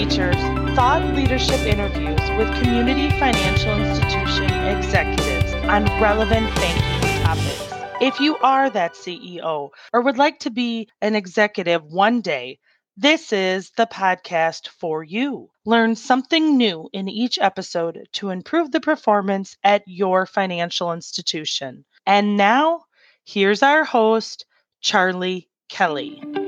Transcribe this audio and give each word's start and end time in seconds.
features 0.00 0.36
thought 0.74 1.02
leadership 1.14 1.60
interviews 1.66 2.18
with 2.38 2.48
community 2.62 3.10
financial 3.20 3.78
institution 3.82 4.50
executives 4.74 5.52
on 5.68 5.84
relevant 6.00 6.46
banking 6.54 7.22
topics. 7.22 8.00
If 8.00 8.18
you 8.18 8.38
are 8.38 8.70
that 8.70 8.94
CEO 8.94 9.68
or 9.92 10.00
would 10.00 10.16
like 10.16 10.38
to 10.38 10.50
be 10.50 10.88
an 11.02 11.14
executive 11.14 11.84
one 11.84 12.22
day, 12.22 12.60
this 12.96 13.30
is 13.30 13.72
the 13.76 13.84
podcast 13.84 14.68
for 14.68 15.04
you. 15.04 15.50
Learn 15.66 15.94
something 15.96 16.56
new 16.56 16.88
in 16.94 17.06
each 17.10 17.38
episode 17.38 18.08
to 18.14 18.30
improve 18.30 18.72
the 18.72 18.80
performance 18.80 19.58
at 19.62 19.82
your 19.86 20.24
financial 20.24 20.94
institution. 20.94 21.84
And 22.06 22.38
now, 22.38 22.84
here's 23.26 23.62
our 23.62 23.84
host, 23.84 24.46
Charlie 24.80 25.50
Kelly. 25.68 26.39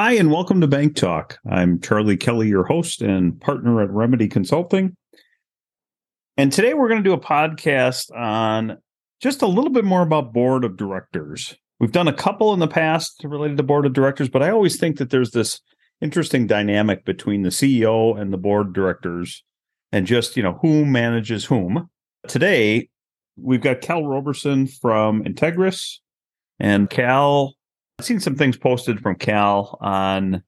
Hi, 0.00 0.12
and 0.12 0.30
welcome 0.30 0.60
to 0.60 0.68
Bank 0.68 0.94
Talk. 0.94 1.40
I'm 1.50 1.80
Charlie 1.80 2.16
Kelly, 2.16 2.46
your 2.46 2.62
host 2.62 3.02
and 3.02 3.40
partner 3.40 3.82
at 3.82 3.90
Remedy 3.90 4.28
Consulting. 4.28 4.96
And 6.36 6.52
today 6.52 6.72
we're 6.72 6.86
going 6.86 7.02
to 7.02 7.10
do 7.10 7.14
a 7.14 7.20
podcast 7.20 8.16
on 8.16 8.78
just 9.20 9.42
a 9.42 9.48
little 9.48 9.72
bit 9.72 9.84
more 9.84 10.02
about 10.02 10.32
board 10.32 10.62
of 10.62 10.76
directors. 10.76 11.56
We've 11.80 11.90
done 11.90 12.06
a 12.06 12.12
couple 12.12 12.54
in 12.54 12.60
the 12.60 12.68
past 12.68 13.24
related 13.24 13.56
to 13.56 13.64
board 13.64 13.86
of 13.86 13.92
directors, 13.92 14.28
but 14.28 14.40
I 14.40 14.50
always 14.50 14.78
think 14.78 14.98
that 14.98 15.10
there's 15.10 15.32
this 15.32 15.60
interesting 16.00 16.46
dynamic 16.46 17.04
between 17.04 17.42
the 17.42 17.48
CEO 17.48 18.16
and 18.16 18.32
the 18.32 18.38
board 18.38 18.68
of 18.68 18.74
directors 18.74 19.42
and 19.90 20.06
just, 20.06 20.36
you 20.36 20.44
know, 20.44 20.60
who 20.62 20.86
manages 20.86 21.46
whom. 21.46 21.90
Today, 22.28 22.88
we've 23.36 23.62
got 23.62 23.80
Cal 23.80 24.06
Roberson 24.06 24.68
from 24.68 25.24
Integris 25.24 25.96
and 26.60 26.88
Cal 26.88 27.56
I've 27.98 28.04
seen 28.04 28.20
some 28.20 28.36
things 28.36 28.56
posted 28.56 29.00
from 29.00 29.16
Cal 29.16 29.76
on, 29.80 30.42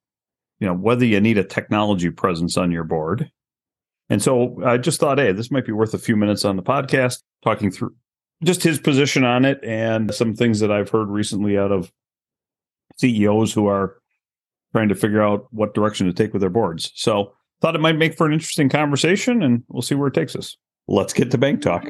you 0.61 0.67
know, 0.67 0.75
whether 0.75 1.05
you 1.05 1.21
need 1.21 1.39
a 1.39 1.45
technology 1.45 2.11
presence 2.11 2.57
on 2.57 2.71
your 2.71 2.85
board. 2.85 3.31
And 4.09 4.23
so 4.23 4.63
I 4.65 4.77
just 4.77 5.01
thought, 5.01 5.19
hey, 5.19 5.33
this 5.33 5.51
might 5.51 5.67
be 5.67 5.73
worth 5.73 5.93
a 5.95 5.99
few 5.99 6.17
minutes 6.17 6.45
on 6.45 6.57
the 6.57 6.63
podcast 6.63 7.23
talking 7.43 7.71
through 7.71 7.95
just 8.43 8.63
his 8.63 8.79
position 8.79 9.25
on 9.25 9.45
it 9.45 9.63
and 9.65 10.15
some 10.15 10.35
things 10.35 10.61
that 10.61 10.71
I've 10.71 10.89
heard 10.89 11.09
recently 11.09 11.59
out 11.59 11.73
of 11.73 11.93
CEOs 12.99 13.53
who 13.53 13.67
are 13.67 13.97
trying 14.73 14.89
to 14.89 14.95
figure 14.95 15.23
out 15.23 15.47
what 15.51 15.75
direction 15.75 16.07
to 16.07 16.13
take 16.13 16.33
with 16.33 16.41
their 16.41 16.51
boards. 16.51 16.93
So 16.95 17.33
thought 17.61 17.75
it 17.75 17.81
might 17.81 17.99
make 17.99 18.17
for 18.17 18.27
an 18.27 18.33
interesting 18.33 18.69
conversation 18.69 19.43
and 19.43 19.65
we'll 19.69 19.83
see 19.83 19.95
where 19.97 20.09
it 20.09 20.15
takes 20.15 20.37
us. 20.37 20.57
Let's 20.87 21.13
get 21.13 21.31
to 21.33 21.39
bank 21.39 21.63
talk. 21.63 21.85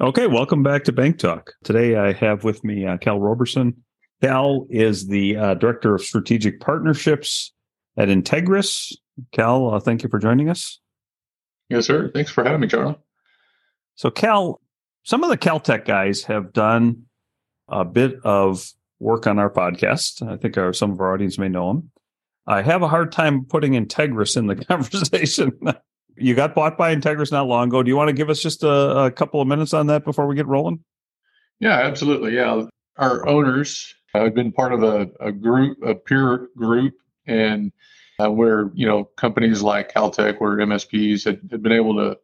Okay, 0.00 0.26
welcome 0.26 0.62
back 0.62 0.84
to 0.84 0.92
Bank 0.92 1.18
Talk. 1.18 1.52
Today 1.62 1.94
I 1.94 2.12
have 2.12 2.42
with 2.42 2.64
me 2.64 2.86
uh, 2.86 2.96
Cal 2.96 3.20
Roberson. 3.20 3.84
Cal 4.22 4.66
is 4.70 5.08
the 5.08 5.36
uh, 5.36 5.54
Director 5.54 5.94
of 5.94 6.00
Strategic 6.00 6.58
Partnerships 6.58 7.52
at 7.98 8.08
Integris. 8.08 8.94
Cal, 9.32 9.74
uh, 9.74 9.78
thank 9.78 10.02
you 10.02 10.08
for 10.08 10.18
joining 10.18 10.48
us. 10.48 10.80
Yes, 11.68 11.84
sir. 11.84 12.10
Thanks 12.14 12.30
for 12.30 12.42
having 12.42 12.62
me, 12.62 12.66
Charlie. 12.66 12.96
So, 13.94 14.10
Cal, 14.10 14.62
some 15.02 15.22
of 15.22 15.28
the 15.28 15.36
Caltech 15.36 15.84
guys 15.84 16.22
have 16.24 16.54
done 16.54 17.02
a 17.68 17.84
bit 17.84 18.14
of 18.24 18.72
work 19.00 19.26
on 19.26 19.38
our 19.38 19.50
podcast. 19.50 20.26
I 20.26 20.38
think 20.38 20.56
our, 20.56 20.72
some 20.72 20.92
of 20.92 21.00
our 21.02 21.12
audience 21.12 21.36
may 21.36 21.50
know 21.50 21.74
them. 21.74 21.90
I 22.46 22.62
have 22.62 22.80
a 22.80 22.88
hard 22.88 23.12
time 23.12 23.44
putting 23.44 23.72
Integris 23.72 24.38
in 24.38 24.46
the 24.46 24.56
conversation 24.64 25.52
you 26.20 26.34
got 26.34 26.54
bought 26.54 26.76
by 26.76 26.94
Integris 26.94 27.32
not 27.32 27.46
long 27.46 27.68
ago. 27.68 27.82
Do 27.82 27.88
you 27.88 27.96
want 27.96 28.08
to 28.08 28.14
give 28.14 28.30
us 28.30 28.40
just 28.40 28.62
a, 28.62 29.04
a 29.04 29.10
couple 29.10 29.40
of 29.40 29.48
minutes 29.48 29.72
on 29.74 29.86
that 29.88 30.04
before 30.04 30.26
we 30.26 30.36
get 30.36 30.46
rolling? 30.46 30.84
Yeah, 31.58 31.78
absolutely. 31.78 32.34
Yeah, 32.34 32.66
our 32.96 33.26
owners 33.26 33.94
have 34.14 34.34
been 34.34 34.52
part 34.52 34.72
of 34.72 34.82
a, 34.82 35.10
a 35.20 35.32
group, 35.32 35.78
a 35.82 35.94
peer 35.94 36.48
group, 36.56 36.94
and 37.26 37.72
uh, 38.18 38.30
where 38.30 38.70
you 38.74 38.86
know 38.86 39.04
companies 39.16 39.62
like 39.62 39.92
Caltech, 39.92 40.40
where 40.40 40.56
MSPs 40.56 41.24
had, 41.24 41.40
had 41.50 41.62
been 41.62 41.72
able 41.72 41.94
to, 41.96 42.18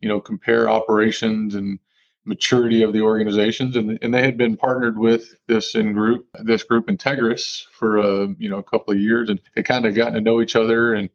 you 0.00 0.08
know, 0.08 0.20
compare 0.20 0.68
operations 0.68 1.54
and 1.54 1.78
maturity 2.24 2.82
of 2.82 2.92
the 2.92 3.00
organizations, 3.00 3.74
and, 3.74 3.98
and 4.02 4.12
they 4.12 4.22
had 4.22 4.36
been 4.36 4.56
partnered 4.56 4.98
with 4.98 5.34
this 5.46 5.74
in 5.74 5.92
group, 5.94 6.26
this 6.44 6.62
group 6.62 6.86
Integris 6.88 7.64
for 7.72 7.96
a 7.96 8.24
uh, 8.24 8.26
you 8.38 8.48
know 8.48 8.58
a 8.58 8.62
couple 8.62 8.92
of 8.92 9.00
years, 9.00 9.30
and 9.30 9.40
they 9.54 9.62
kind 9.62 9.86
of 9.86 9.94
gotten 9.94 10.14
to 10.14 10.20
know 10.20 10.40
each 10.40 10.56
other, 10.56 10.94
and 10.94 11.08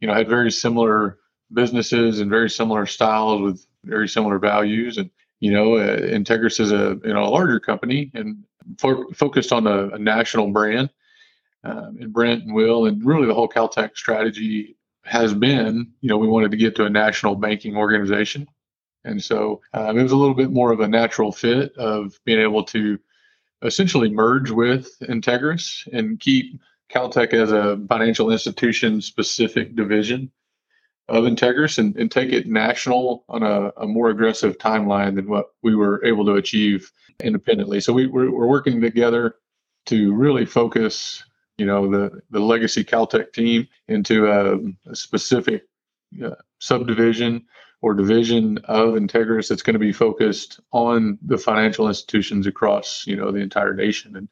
you 0.00 0.08
know 0.08 0.14
had 0.14 0.28
very 0.28 0.50
similar 0.50 1.18
businesses 1.52 2.20
and 2.20 2.30
very 2.30 2.50
similar 2.50 2.86
styles 2.86 3.40
with 3.40 3.66
very 3.84 4.08
similar 4.08 4.38
values. 4.38 4.98
And 4.98 5.10
you 5.40 5.52
know, 5.52 5.76
uh, 5.76 5.98
Integris 6.00 6.60
is 6.60 6.72
a 6.72 6.98
you 7.04 7.12
know 7.12 7.24
a 7.24 7.30
larger 7.30 7.60
company 7.60 8.10
and 8.14 8.44
fo- 8.78 9.10
focused 9.12 9.52
on 9.52 9.66
a, 9.66 9.88
a 9.90 9.98
national 9.98 10.50
brand. 10.50 10.90
Um, 11.64 11.98
and 12.00 12.12
Brent 12.12 12.44
and 12.44 12.54
Will 12.54 12.86
and 12.86 13.04
really 13.04 13.26
the 13.26 13.34
whole 13.34 13.48
Caltech 13.48 13.96
strategy 13.96 14.76
has 15.04 15.34
been, 15.34 15.90
you 16.00 16.08
know, 16.08 16.18
we 16.18 16.28
wanted 16.28 16.50
to 16.50 16.56
get 16.56 16.76
to 16.76 16.84
a 16.84 16.90
national 16.90 17.34
banking 17.34 17.76
organization. 17.76 18.46
And 19.04 19.22
so 19.22 19.60
um, 19.72 19.98
it 19.98 20.02
was 20.02 20.12
a 20.12 20.16
little 20.16 20.34
bit 20.34 20.50
more 20.50 20.70
of 20.70 20.80
a 20.80 20.88
natural 20.88 21.32
fit 21.32 21.74
of 21.76 22.18
being 22.24 22.40
able 22.40 22.62
to 22.64 22.98
essentially 23.62 24.10
merge 24.10 24.50
with 24.50 24.90
Integris 25.00 25.88
and 25.92 26.20
keep 26.20 26.60
Caltech 26.92 27.32
as 27.32 27.52
a 27.52 27.80
financial 27.88 28.30
institution 28.30 29.00
specific 29.00 29.74
division 29.74 30.30
of 31.08 31.24
Integris 31.24 31.78
and, 31.78 31.96
and 31.96 32.10
take 32.10 32.32
it 32.32 32.46
national 32.46 33.24
on 33.28 33.42
a, 33.42 33.72
a, 33.78 33.86
more 33.86 34.10
aggressive 34.10 34.58
timeline 34.58 35.14
than 35.14 35.28
what 35.28 35.46
we 35.62 35.74
were 35.74 36.04
able 36.04 36.24
to 36.26 36.34
achieve 36.34 36.92
independently. 37.20 37.80
So 37.80 37.92
we, 37.92 38.06
we're, 38.06 38.30
we're 38.30 38.46
working 38.46 38.80
together 38.80 39.36
to 39.86 40.14
really 40.14 40.44
focus, 40.44 41.24
you 41.56 41.64
know, 41.64 41.90
the, 41.90 42.20
the 42.30 42.40
legacy 42.40 42.84
Caltech 42.84 43.32
team 43.32 43.66
into 43.88 44.26
a, 44.26 44.58
a 44.90 44.94
specific 44.94 45.62
uh, 46.22 46.34
subdivision 46.58 47.46
or 47.80 47.94
division 47.94 48.58
of 48.64 48.94
Integris 48.94 49.48
that's 49.48 49.62
going 49.62 49.74
to 49.74 49.80
be 49.80 49.92
focused 49.92 50.60
on 50.72 51.18
the 51.22 51.38
financial 51.38 51.88
institutions 51.88 52.46
across, 52.46 53.06
you 53.06 53.16
know, 53.16 53.32
the 53.32 53.38
entire 53.38 53.72
nation 53.72 54.14
and, 54.16 54.28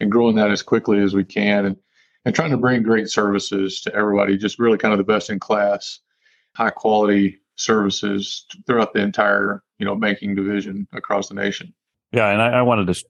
and 0.00 0.10
growing 0.10 0.34
that 0.36 0.50
as 0.50 0.62
quickly 0.62 1.00
as 1.00 1.14
we 1.14 1.24
can 1.24 1.66
and, 1.66 1.76
and 2.24 2.34
trying 2.34 2.50
to 2.50 2.56
bring 2.56 2.82
great 2.82 3.08
services 3.08 3.80
to 3.82 3.94
everybody, 3.94 4.36
just 4.36 4.58
really 4.58 4.78
kind 4.78 4.92
of 4.92 4.98
the 4.98 5.04
best 5.04 5.30
in 5.30 5.38
class 5.38 6.00
high 6.56 6.70
quality 6.70 7.38
services 7.56 8.46
throughout 8.66 8.92
the 8.92 9.00
entire 9.00 9.62
you 9.78 9.86
know 9.86 9.94
banking 9.94 10.34
division 10.34 10.86
across 10.92 11.28
the 11.28 11.34
nation. 11.34 11.72
Yeah, 12.12 12.30
and 12.30 12.40
I, 12.40 12.58
I 12.58 12.62
wanted 12.62 12.92
to 12.92 13.04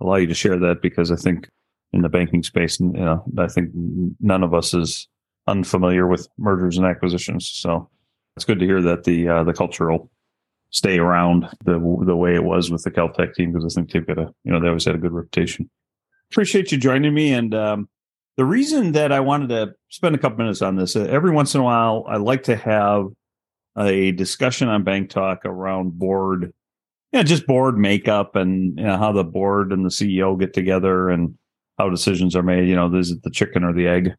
allow 0.00 0.16
you 0.16 0.26
to 0.26 0.34
share 0.34 0.58
that 0.58 0.82
because 0.82 1.10
I 1.10 1.16
think 1.16 1.48
in 1.92 2.02
the 2.02 2.08
banking 2.08 2.42
space, 2.42 2.78
you 2.78 2.92
know, 2.92 3.24
I 3.38 3.48
think 3.48 3.70
none 4.20 4.42
of 4.42 4.54
us 4.54 4.74
is 4.74 5.08
unfamiliar 5.46 6.06
with 6.06 6.28
mergers 6.38 6.76
and 6.76 6.86
acquisitions. 6.86 7.48
So 7.48 7.88
it's 8.36 8.44
good 8.44 8.58
to 8.58 8.66
hear 8.66 8.82
that 8.82 9.04
the 9.04 9.28
uh, 9.28 9.44
the 9.44 9.52
cultural 9.52 10.10
stay 10.70 10.98
around 10.98 11.48
the 11.64 11.78
the 12.04 12.16
way 12.16 12.34
it 12.34 12.44
was 12.44 12.70
with 12.70 12.82
the 12.82 12.90
Caltech 12.90 13.34
team 13.34 13.52
because 13.52 13.74
I 13.74 13.80
think 13.80 13.92
they've 13.92 14.06
got 14.06 14.18
a 14.18 14.32
you 14.44 14.52
know 14.52 14.60
they 14.60 14.68
always 14.68 14.84
had 14.84 14.94
a 14.94 14.98
good 14.98 15.12
reputation. 15.12 15.70
Appreciate 16.30 16.72
you 16.72 16.78
joining 16.78 17.14
me, 17.14 17.32
and 17.32 17.54
um, 17.54 17.88
the 18.36 18.44
reason 18.44 18.92
that 18.92 19.12
I 19.12 19.20
wanted 19.20 19.48
to 19.48 19.74
spend 19.88 20.14
a 20.14 20.18
couple 20.18 20.38
minutes 20.38 20.62
on 20.62 20.76
this, 20.76 20.94
uh, 20.94 21.04
every 21.04 21.30
once 21.30 21.54
in 21.54 21.60
a 21.60 21.64
while, 21.64 22.04
I 22.06 22.16
like 22.16 22.44
to 22.44 22.56
have 22.56 23.06
a 23.78 24.12
discussion 24.12 24.68
on 24.68 24.84
Bank 24.84 25.10
Talk 25.10 25.44
around 25.44 25.98
board, 25.98 26.52
yeah, 27.12 27.22
just 27.22 27.46
board 27.46 27.78
makeup 27.78 28.36
and 28.36 28.78
you 28.78 28.84
know, 28.84 28.98
how 28.98 29.12
the 29.12 29.24
board 29.24 29.72
and 29.72 29.84
the 29.84 29.90
CEO 29.90 30.38
get 30.38 30.52
together 30.52 31.08
and 31.08 31.36
how 31.78 31.88
decisions 31.88 32.36
are 32.36 32.42
made. 32.42 32.68
You 32.68 32.76
know, 32.76 32.94
is 32.94 33.10
it 33.10 33.22
the 33.22 33.30
chicken 33.30 33.64
or 33.64 33.72
the 33.72 33.86
egg 33.86 34.14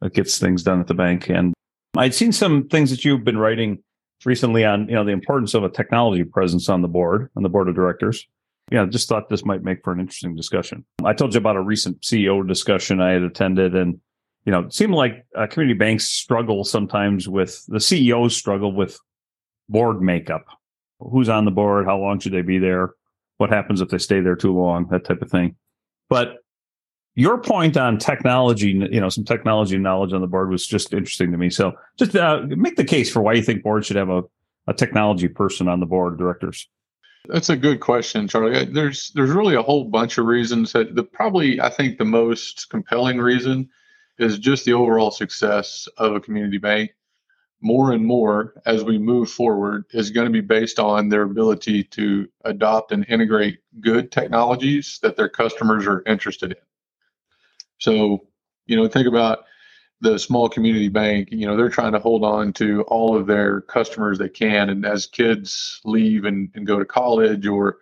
that 0.00 0.14
gets 0.14 0.38
things 0.38 0.62
done 0.62 0.80
at 0.80 0.86
the 0.86 0.94
bank? 0.94 1.28
And 1.28 1.52
I'd 1.96 2.14
seen 2.14 2.32
some 2.32 2.68
things 2.68 2.90
that 2.90 3.04
you've 3.04 3.24
been 3.24 3.38
writing 3.38 3.82
recently 4.24 4.64
on, 4.64 4.88
you 4.88 4.94
know, 4.94 5.04
the 5.04 5.12
importance 5.12 5.52
of 5.54 5.64
a 5.64 5.70
technology 5.70 6.24
presence 6.24 6.68
on 6.68 6.82
the 6.82 6.88
board, 6.88 7.30
on 7.36 7.42
the 7.42 7.48
board 7.48 7.68
of 7.68 7.74
directors 7.74 8.26
yeah, 8.70 8.86
just 8.86 9.08
thought 9.08 9.28
this 9.28 9.44
might 9.44 9.62
make 9.62 9.82
for 9.82 9.92
an 9.92 10.00
interesting 10.00 10.36
discussion. 10.36 10.84
I 11.04 11.12
told 11.12 11.34
you 11.34 11.38
about 11.38 11.56
a 11.56 11.62
recent 11.62 12.00
CEO 12.02 12.46
discussion 12.46 13.00
I 13.00 13.12
had 13.12 13.22
attended, 13.22 13.74
and 13.74 14.00
you 14.44 14.52
know, 14.52 14.60
it 14.60 14.72
seemed 14.72 14.94
like 14.94 15.24
uh, 15.36 15.46
community 15.46 15.78
banks 15.78 16.08
struggle 16.08 16.64
sometimes 16.64 17.28
with 17.28 17.64
the 17.66 17.80
CEOs 17.80 18.36
struggle 18.36 18.72
with 18.72 18.98
board 19.68 20.00
makeup. 20.00 20.46
Who's 21.00 21.28
on 21.28 21.44
the 21.44 21.50
board? 21.50 21.86
How 21.86 21.98
long 21.98 22.20
should 22.20 22.32
they 22.32 22.42
be 22.42 22.58
there? 22.58 22.94
What 23.38 23.50
happens 23.50 23.80
if 23.80 23.88
they 23.88 23.98
stay 23.98 24.20
there 24.20 24.36
too 24.36 24.56
long? 24.56 24.86
That 24.90 25.04
type 25.04 25.22
of 25.22 25.30
thing. 25.30 25.56
But 26.08 26.36
your 27.14 27.38
point 27.38 27.76
on 27.76 27.98
technology, 27.98 28.68
you 28.68 29.00
know, 29.00 29.08
some 29.08 29.24
technology 29.24 29.78
knowledge 29.78 30.12
on 30.12 30.20
the 30.20 30.26
board 30.26 30.50
was 30.50 30.66
just 30.66 30.92
interesting 30.92 31.32
to 31.32 31.38
me. 31.38 31.50
So 31.50 31.72
just 31.98 32.14
uh, 32.14 32.42
make 32.46 32.76
the 32.76 32.84
case 32.84 33.10
for 33.10 33.20
why 33.20 33.32
you 33.34 33.42
think 33.42 33.62
boards 33.62 33.86
should 33.86 33.96
have 33.96 34.10
a, 34.10 34.22
a 34.66 34.74
technology 34.74 35.28
person 35.28 35.68
on 35.68 35.80
the 35.80 35.86
board 35.86 36.12
of 36.12 36.18
directors. 36.18 36.68
That's 37.28 37.50
a 37.50 37.56
good 37.56 37.80
question, 37.80 38.28
Charlie. 38.28 38.64
There's 38.64 39.10
there's 39.14 39.30
really 39.30 39.54
a 39.54 39.62
whole 39.62 39.84
bunch 39.84 40.18
of 40.18 40.26
reasons 40.26 40.72
that 40.72 40.94
the 40.94 41.02
probably 41.04 41.60
I 41.60 41.68
think 41.70 41.98
the 41.98 42.04
most 42.04 42.68
compelling 42.70 43.18
reason 43.18 43.70
is 44.18 44.38
just 44.38 44.64
the 44.64 44.72
overall 44.74 45.10
success 45.10 45.88
of 45.96 46.14
a 46.14 46.20
community 46.20 46.58
bank. 46.58 46.92
more 47.60 47.92
and 47.92 48.04
more 48.04 48.54
as 48.66 48.84
we 48.84 48.98
move 48.98 49.30
forward 49.30 49.84
is 49.92 50.10
going 50.10 50.26
to 50.26 50.32
be 50.32 50.40
based 50.40 50.78
on 50.78 51.08
their 51.08 51.22
ability 51.22 51.84
to 51.84 52.28
adopt 52.44 52.92
and 52.92 53.04
integrate 53.08 53.60
good 53.80 54.10
technologies 54.10 54.98
that 55.02 55.16
their 55.16 55.28
customers 55.28 55.86
are 55.86 56.02
interested 56.06 56.52
in. 56.52 56.58
So, 57.78 58.26
you 58.66 58.76
know, 58.76 58.88
think 58.88 59.06
about 59.08 59.44
the 60.00 60.18
small 60.18 60.48
community 60.48 60.88
bank, 60.88 61.28
you 61.30 61.46
know, 61.46 61.56
they're 61.56 61.68
trying 61.68 61.92
to 61.92 61.98
hold 61.98 62.24
on 62.24 62.52
to 62.54 62.82
all 62.82 63.16
of 63.16 63.26
their 63.26 63.60
customers 63.62 64.18
they 64.18 64.28
can. 64.28 64.70
And 64.70 64.86
as 64.86 65.06
kids 65.06 65.80
leave 65.84 66.24
and, 66.24 66.50
and 66.54 66.66
go 66.66 66.78
to 66.78 66.84
college 66.84 67.46
or, 67.46 67.78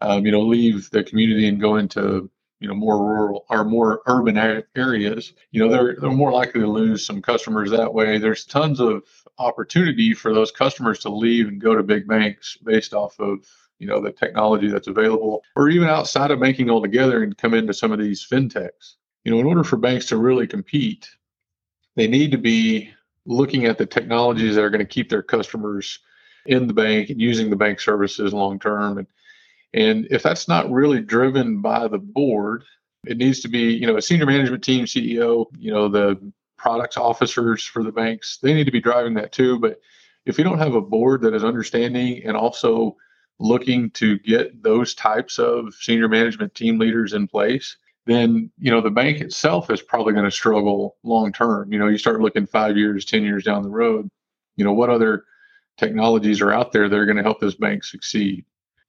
um, 0.00 0.26
you 0.26 0.32
know, 0.32 0.42
leave 0.42 0.90
the 0.90 1.02
community 1.02 1.48
and 1.48 1.60
go 1.60 1.76
into 1.76 2.30
you 2.60 2.68
know 2.68 2.74
more 2.74 2.98
rural 2.98 3.44
or 3.50 3.62
more 3.62 4.00
urban 4.06 4.38
areas 4.74 5.34
you 5.50 5.60
know 5.60 5.70
they're 5.70 5.96
they're 6.00 6.10
more 6.10 6.32
likely 6.32 6.62
to 6.62 6.66
lose 6.66 7.04
some 7.04 7.20
customers 7.20 7.70
that 7.70 7.92
way 7.92 8.16
there's 8.16 8.46
tons 8.46 8.80
of 8.80 9.02
opportunity 9.38 10.14
for 10.14 10.32
those 10.32 10.50
customers 10.50 11.00
to 11.00 11.10
leave 11.10 11.48
and 11.48 11.60
go 11.60 11.74
to 11.74 11.82
big 11.82 12.08
banks 12.08 12.56
based 12.64 12.94
off 12.94 13.18
of 13.20 13.46
you 13.78 13.86
know 13.86 14.00
the 14.00 14.12
technology 14.12 14.68
that's 14.68 14.86
available 14.86 15.42
or 15.56 15.68
even 15.68 15.88
outside 15.88 16.30
of 16.30 16.40
banking 16.40 16.70
altogether 16.70 17.22
and 17.22 17.36
come 17.36 17.52
into 17.52 17.74
some 17.74 17.92
of 17.92 17.98
these 17.98 18.26
fintechs 18.26 18.94
you 19.24 19.32
know 19.32 19.38
in 19.38 19.46
order 19.46 19.64
for 19.64 19.76
banks 19.76 20.06
to 20.06 20.16
really 20.16 20.46
compete 20.46 21.10
they 21.96 22.06
need 22.06 22.30
to 22.32 22.38
be 22.38 22.90
looking 23.26 23.66
at 23.66 23.78
the 23.78 23.86
technologies 23.86 24.54
that 24.54 24.64
are 24.64 24.70
going 24.70 24.80
to 24.80 24.84
keep 24.84 25.08
their 25.08 25.22
customers 25.22 26.00
in 26.46 26.66
the 26.66 26.74
bank 26.74 27.10
and 27.10 27.20
using 27.20 27.48
the 27.48 27.56
bank 27.56 27.80
services 27.80 28.34
long 28.34 28.58
term 28.58 28.98
and 28.98 29.06
and 29.74 30.06
if 30.10 30.22
that's 30.22 30.46
not 30.46 30.70
really 30.70 31.00
driven 31.00 31.60
by 31.60 31.88
the 31.88 31.98
board, 31.98 32.62
it 33.06 33.18
needs 33.18 33.40
to 33.40 33.48
be, 33.48 33.74
you 33.74 33.88
know, 33.88 33.96
a 33.96 34.02
senior 34.02 34.24
management 34.24 34.62
team, 34.62 34.84
CEO, 34.84 35.46
you 35.58 35.72
know, 35.72 35.88
the 35.88 36.32
products 36.56 36.96
officers 36.96 37.64
for 37.64 37.82
the 37.82 37.90
banks, 37.90 38.38
they 38.40 38.54
need 38.54 38.64
to 38.64 38.70
be 38.70 38.80
driving 38.80 39.14
that 39.14 39.32
too. 39.32 39.58
But 39.58 39.80
if 40.26 40.38
you 40.38 40.44
don't 40.44 40.58
have 40.58 40.74
a 40.74 40.80
board 40.80 41.22
that 41.22 41.34
is 41.34 41.42
understanding 41.42 42.22
and 42.24 42.36
also 42.36 42.96
looking 43.40 43.90
to 43.90 44.16
get 44.20 44.62
those 44.62 44.94
types 44.94 45.40
of 45.40 45.74
senior 45.74 46.08
management 46.08 46.54
team 46.54 46.78
leaders 46.78 47.12
in 47.12 47.26
place, 47.26 47.76
then 48.06 48.50
you 48.58 48.70
know 48.70 48.80
the 48.80 48.90
bank 48.90 49.20
itself 49.20 49.70
is 49.70 49.82
probably 49.82 50.12
going 50.12 50.24
to 50.24 50.30
struggle 50.30 50.96
long 51.02 51.32
term. 51.32 51.72
You 51.72 51.78
know, 51.78 51.88
you 51.88 51.98
start 51.98 52.20
looking 52.20 52.46
five 52.46 52.76
years, 52.76 53.04
ten 53.04 53.22
years 53.22 53.44
down 53.44 53.62
the 53.62 53.70
road. 53.70 54.08
You 54.56 54.64
know, 54.64 54.72
what 54.72 54.90
other 54.90 55.24
technologies 55.78 56.40
are 56.40 56.52
out 56.52 56.72
there 56.72 56.88
that 56.88 56.96
are 56.96 57.06
going 57.06 57.16
to 57.16 57.22
help 57.22 57.40
this 57.40 57.56
bank 57.56 57.84
succeed? 57.84 58.44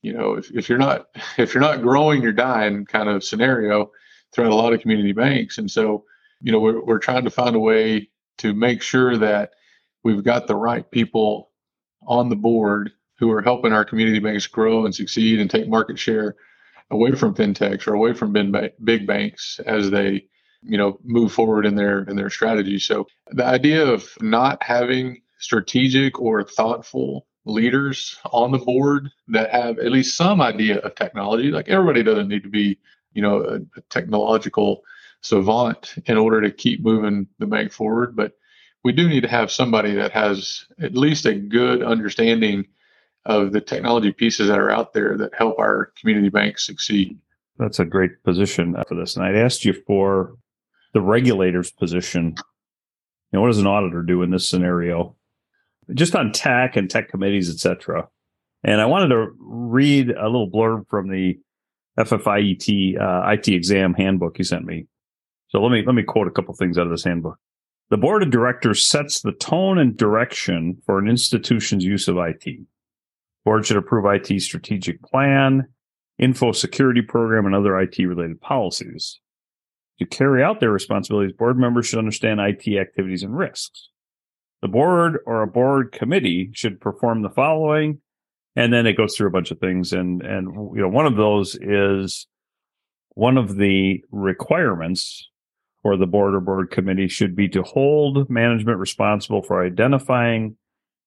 you 0.06 0.14
know, 0.14 0.34
if, 0.36 0.52
if 0.52 0.70
you're 0.70 0.78
not 0.78 1.08
if 1.38 1.54
you're 1.54 1.62
not 1.62 1.82
growing, 1.82 2.22
you're 2.22 2.32
dying 2.32 2.86
kind 2.86 3.10
of 3.10 3.24
scenario 3.24 3.92
throughout 4.32 4.52
a 4.52 4.56
lot 4.56 4.72
of 4.72 4.82
community 4.82 5.12
banks. 5.12 5.58
And 5.58 5.70
so, 5.70 6.06
you 6.42 6.52
know, 6.52 6.60
we're 6.60 6.84
we're 6.86 7.00
trying 7.00 7.24
to 7.24 7.32
find 7.32 7.56
a 7.56 7.60
way 7.60 8.10
to 8.38 8.54
make 8.54 8.84
sure 8.84 9.18
that 9.18 9.52
we've 10.04 10.24
got 10.24 10.46
the 10.46 10.56
right 10.56 10.90
people 10.92 11.52
on 12.06 12.30
the 12.30 12.36
board 12.36 12.92
who 13.18 13.32
are 13.32 13.42
helping 13.42 13.74
our 13.74 13.84
community 13.84 14.20
banks 14.20 14.46
grow 14.46 14.86
and 14.86 14.94
succeed 14.94 15.40
and 15.40 15.50
take 15.50 15.68
market 15.68 15.98
share 15.98 16.36
away 16.92 17.14
from 17.14 17.34
fintechs 17.34 17.88
or 17.88 17.94
away 17.94 18.14
from 18.14 18.34
big 18.84 19.08
banks 19.08 19.60
as 19.66 19.92
they 19.92 20.26
you 20.62 20.78
know 20.78 21.00
move 21.04 21.32
forward 21.32 21.66
in 21.66 21.76
their 21.76 22.04
in 22.04 22.16
their 22.16 22.30
strategy 22.30 22.80
so 22.80 23.08
the 23.32 23.46
idea 23.46 23.86
of 23.86 24.10
not 24.22 24.62
having 24.64 25.22
strategic 25.40 26.20
or 26.20 26.44
thoughtful 26.44 27.26
leaders 27.46 28.18
on 28.32 28.52
the 28.52 28.58
board 28.58 29.10
that 29.28 29.52
have 29.52 29.78
at 29.80 29.92
least 29.92 30.18
some 30.18 30.42
idea 30.42 30.80
of 30.80 30.96
technology. 30.96 31.52
Like 31.52 31.70
everybody 31.70 32.04
doesn't 32.04 32.28
need 32.28 32.44
to 32.44 32.50
be, 32.50 32.80
you 33.14 33.22
know, 33.22 33.42
a, 33.42 33.56
a 33.78 33.82
technological 33.90 34.82
savant 35.22 35.96
in 36.06 36.18
order 36.18 36.42
to 36.42 36.52
keep 36.52 36.82
moving 36.82 37.28
the 37.40 37.46
bank 37.46 37.72
forward, 37.72 38.16
but 38.16 38.34
we 38.84 38.92
do 38.92 39.08
need 39.08 39.22
to 39.22 39.30
have 39.30 39.52
somebody 39.52 39.94
that 39.96 40.12
has 40.12 40.66
at 40.80 40.96
least 40.96 41.26
a 41.26 41.34
good 41.34 41.82
understanding 41.82 42.66
of 43.26 43.52
the 43.52 43.62
technology 43.62 44.12
pieces 44.12 44.48
that 44.48 44.60
are 44.60 44.70
out 44.70 44.94
there 44.94 45.18
that 45.18 45.34
help 45.36 45.58
our 45.60 45.92
community 46.00 46.30
banks 46.30 46.66
succeed. 46.66 47.18
That's 47.58 47.80
a 47.80 47.86
great 47.86 48.24
position 48.24 48.76
for 48.88 48.96
this. 48.96 49.16
And 49.16 49.26
I'd 49.26 49.36
asked 49.36 49.66
you 49.66 49.74
for 49.88 50.36
the 50.94 51.02
regulator's 51.02 51.72
position. 51.72 52.36
You 52.38 53.38
know, 53.38 53.42
what 53.42 53.48
does 53.48 53.60
an 53.60 53.68
auditor 53.68 54.02
do 54.02 54.22
in 54.22 54.32
this 54.32 54.48
scenario? 54.48 55.16
just 55.94 56.16
on 56.16 56.32
tech 56.32 56.76
and 56.76 56.90
tech 56.90 57.10
committees, 57.10 57.50
etc. 57.50 58.08
And 58.64 58.82
I 58.82 58.86
wanted 58.86 59.10
to 59.10 59.28
read 59.40 60.10
a 60.10 60.26
little 60.26 60.50
blurb 60.50 60.88
from 60.90 61.10
the 61.10 61.40
FFIEC 62.00 63.00
uh, 63.00 63.30
IT 63.32 63.48
exam 63.48 63.94
handbook 63.94 64.38
you 64.38 64.44
sent 64.44 64.66
me. 64.66 64.88
So 65.50 65.62
let 65.62 65.72
me 65.72 65.84
let 65.86 65.96
me 65.96 66.04
quote 66.04 66.28
a 66.28 66.32
couple 66.32 66.54
things 66.56 66.78
out 66.78 66.86
of 66.86 66.92
this 66.92 67.04
handbook. 67.04 67.38
The 67.90 67.98
board 67.98 68.24
of 68.24 68.32
directors 68.32 68.88
sets 68.88 69.22
the 69.22 69.32
tone 69.32 69.78
and 69.78 69.96
direction 69.96 70.82
for 70.86 70.98
an 70.98 71.08
institution's 71.08 71.84
use 71.84 72.08
of 72.08 72.18
IT. 72.18 72.44
Board 73.46 73.66
should 73.66 73.78
approve 73.78 74.06
IT 74.06 74.42
strategic 74.42 75.02
plan, 75.04 75.68
info 76.20 76.52
security 76.52 77.02
program, 77.02 77.46
and 77.46 77.56
other 77.56 77.80
IT 77.80 77.98
related 78.00 78.42
policies. 78.42 79.20
To 80.00 80.06
carry 80.06 80.44
out 80.44 80.60
their 80.60 80.72
responsibilities, 80.72 81.36
board 81.38 81.58
members 81.58 81.88
should 81.88 82.00
understand 82.00 82.42
IT 82.42 82.68
activities 82.68 83.24
and 83.24 83.38
risks 83.38 83.90
the 84.66 84.70
board 84.72 85.20
or 85.28 85.44
a 85.44 85.48
board 85.48 85.92
committee 85.92 86.50
should 86.54 86.82
perform 86.82 87.22
the 87.22 87.30
following 87.30 88.00
and 88.56 88.74
then 88.74 88.88
it 88.88 88.98
goes 88.98 89.16
through 89.16 89.28
a 89.28 89.32
bunch 89.32 89.52
of 89.52 89.60
things 89.60 89.94
and 89.94 90.24
and 90.24 90.48
you 90.76 90.82
know 90.82 90.90
one 90.90 91.06
of 91.06 91.16
those 91.16 91.56
is 91.62 92.26
one 93.10 93.38
of 93.38 93.58
the 93.58 94.04
requirements 94.12 95.30
for 95.84 95.98
the 95.98 96.08
board 96.08 96.34
or 96.34 96.40
board 96.40 96.72
committee 96.72 97.08
should 97.08 97.36
be 97.36 97.48
to 97.48 97.62
hold 97.62 98.28
management 98.28 98.80
responsible 98.80 99.44
for 99.44 99.64
identifying 99.64 100.58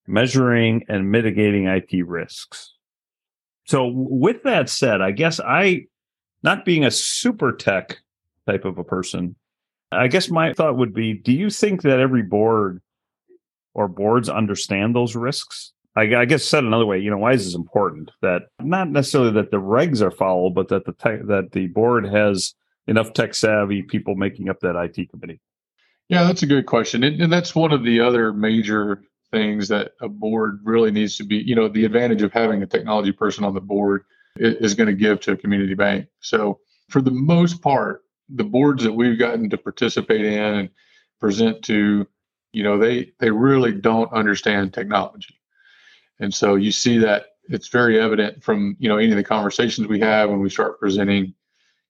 measuring 0.08 0.84
and 0.88 1.10
mitigating 1.10 1.66
IT 1.66 2.06
risks 2.06 2.75
so 3.66 3.90
with 3.94 4.43
that 4.44 4.69
said 4.69 5.00
i 5.00 5.10
guess 5.10 5.40
i 5.40 5.84
not 6.43 6.64
being 6.64 6.84
a 6.84 6.90
super 6.90 7.52
tech 7.52 7.99
type 8.46 8.64
of 8.64 8.78
a 8.78 8.84
person 8.84 9.37
i 9.93 10.08
guess 10.08 10.31
my 10.31 10.52
thought 10.52 10.76
would 10.76 10.94
be 10.94 11.14
do 11.14 11.32
you 11.32 11.50
think 11.50 11.82
that 11.82 12.00
every 12.00 12.22
board 12.22 12.81
or 13.78 13.87
boards 13.87 14.28
understand 14.28 14.94
those 14.94 15.14
risks? 15.14 15.72
I, 15.94 16.02
I, 16.16 16.25
guess 16.25 16.44
said 16.44 16.64
another 16.64 16.84
way, 16.84 16.99
you 16.99 17.10
know, 17.12 17.19
why 17.19 17.32
is 17.32 17.44
this 17.44 17.55
important? 17.55 18.10
That 18.22 18.43
not 18.60 18.90
necessarily 18.90 19.31
that 19.32 19.52
the 19.52 19.58
regs 19.58 20.02
are 20.02 20.10
followed, 20.10 20.55
but 20.55 20.69
that 20.69 20.84
the 20.84 20.93
tech, 20.93 21.20
that 21.26 21.52
the 21.52 21.69
board 21.69 22.05
has 22.05 22.55
enough 22.88 23.12
tech 23.12 23.34
savvy 23.34 23.82
people 23.82 24.16
making 24.16 24.49
up 24.49 24.58
that 24.60 24.75
IT 24.75 25.10
committee. 25.10 25.40
Yeah, 26.08 26.25
that's 26.25 26.43
a 26.43 26.46
good 26.46 26.66
question, 26.66 27.05
and, 27.05 27.20
and 27.20 27.32
that's 27.32 27.55
one 27.55 27.72
of 27.72 27.84
the 27.84 28.00
other 28.00 28.32
major 28.32 29.03
things 29.31 29.69
that 29.69 29.93
a 30.01 30.08
board 30.08 30.61
really 30.65 30.91
needs 30.91 31.17
to 31.17 31.25
be. 31.25 31.37
You 31.37 31.55
know, 31.55 31.69
the 31.69 31.85
advantage 31.85 32.23
of 32.23 32.32
having 32.32 32.63
a 32.63 32.67
technology 32.67 33.13
person 33.13 33.44
on 33.44 33.55
the 33.55 33.61
board 33.61 34.05
is, 34.37 34.75
going 34.75 34.87
to 34.87 34.94
give 34.94 35.20
to 35.20 35.32
a 35.32 35.37
community 35.37 35.75
bank. 35.75 36.06
So, 36.20 36.61
for 36.89 37.03
the 37.03 37.11
most 37.11 37.61
part, 37.61 38.03
the 38.29 38.44
boards 38.44 38.82
that 38.85 38.93
we've 38.93 39.19
gotten 39.19 39.51
to 39.51 39.58
participate 39.58 40.25
in 40.25 40.55
and 40.55 40.70
present 41.20 41.63
to 41.65 42.06
you 42.53 42.63
know 42.63 42.79
they 42.79 43.13
they 43.19 43.31
really 43.31 43.73
don't 43.73 44.13
understand 44.13 44.73
technology 44.73 45.35
and 46.20 46.32
so 46.32 46.55
you 46.55 46.73
see 46.73 46.99
that 46.99 47.27
it's 47.44 47.69
very 47.69 48.01
evident 48.01 48.43
from 48.43 48.77
you 48.79 48.89
know 48.89 48.97
any 48.97 49.11
of 49.11 49.17
the 49.17 49.25
conversations 49.25 49.87
we 49.87 50.01
have 50.01 50.31
when 50.31 50.41
we 50.41 50.51
start 50.51 50.79
presenting 50.79 51.35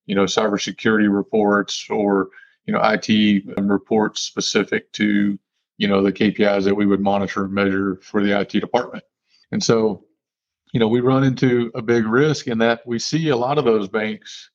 you 0.06 0.14
know 0.14 0.24
cybersecurity 0.24 1.12
reports 1.12 1.86
or 1.90 2.28
you 2.66 2.72
know 2.72 2.80
IT 2.82 3.44
reports 3.58 4.22
specific 4.22 4.90
to 4.92 5.38
you 5.78 5.88
know 5.88 6.02
the 6.02 6.12
KPIs 6.12 6.64
that 6.64 6.74
we 6.74 6.86
would 6.86 7.00
monitor 7.00 7.44
and 7.44 7.54
measure 7.54 7.98
for 8.02 8.22
the 8.22 8.38
IT 8.38 8.50
department. 8.50 9.04
And 9.50 9.62
so, 9.62 10.04
you 10.72 10.80
know, 10.80 10.88
we 10.88 11.00
run 11.00 11.24
into 11.24 11.70
a 11.74 11.80
big 11.80 12.06
risk 12.06 12.46
in 12.46 12.58
that 12.58 12.86
we 12.86 12.98
see 12.98 13.30
a 13.30 13.36
lot 13.36 13.58
of 13.58 13.64
those 13.64 13.88
banks 13.88 14.50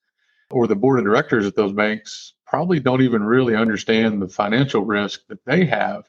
or 0.52 0.68
the 0.68 0.76
board 0.76 1.00
of 1.00 1.06
directors 1.06 1.46
at 1.48 1.56
those 1.56 1.74
banks 1.74 2.34
probably 2.46 2.80
don't 2.80 3.02
even 3.02 3.24
really 3.24 3.56
understand 3.56 4.22
the 4.22 4.28
financial 4.28 4.86
risk 4.86 5.22
that 5.28 5.44
they 5.46 5.66
have 5.66 6.08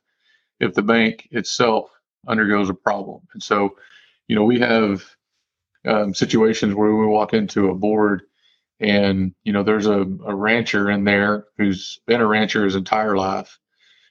if 0.61 0.75
the 0.75 0.83
bank 0.83 1.27
itself 1.31 1.91
undergoes 2.29 2.69
a 2.69 2.75
problem. 2.75 3.23
And 3.33 3.43
so, 3.43 3.77
you 4.29 4.37
know, 4.37 4.45
we 4.45 4.61
have 4.61 5.03
um, 5.87 6.15
situations 6.15 6.75
where 6.75 6.95
we 6.95 7.07
walk 7.07 7.33
into 7.33 7.71
a 7.71 7.75
board 7.75 8.23
and, 8.81 9.35
you 9.45 9.53
know, 9.53 9.63
there's 9.63 9.87
a, 9.87 10.01
a 10.27 10.35
rancher 10.35 10.91
in 10.91 11.05
there 11.05 11.47
who's 11.57 12.01
been 12.07 12.21
a 12.21 12.27
rancher 12.27 12.65
his 12.65 12.75
entire 12.75 13.17
life. 13.17 13.59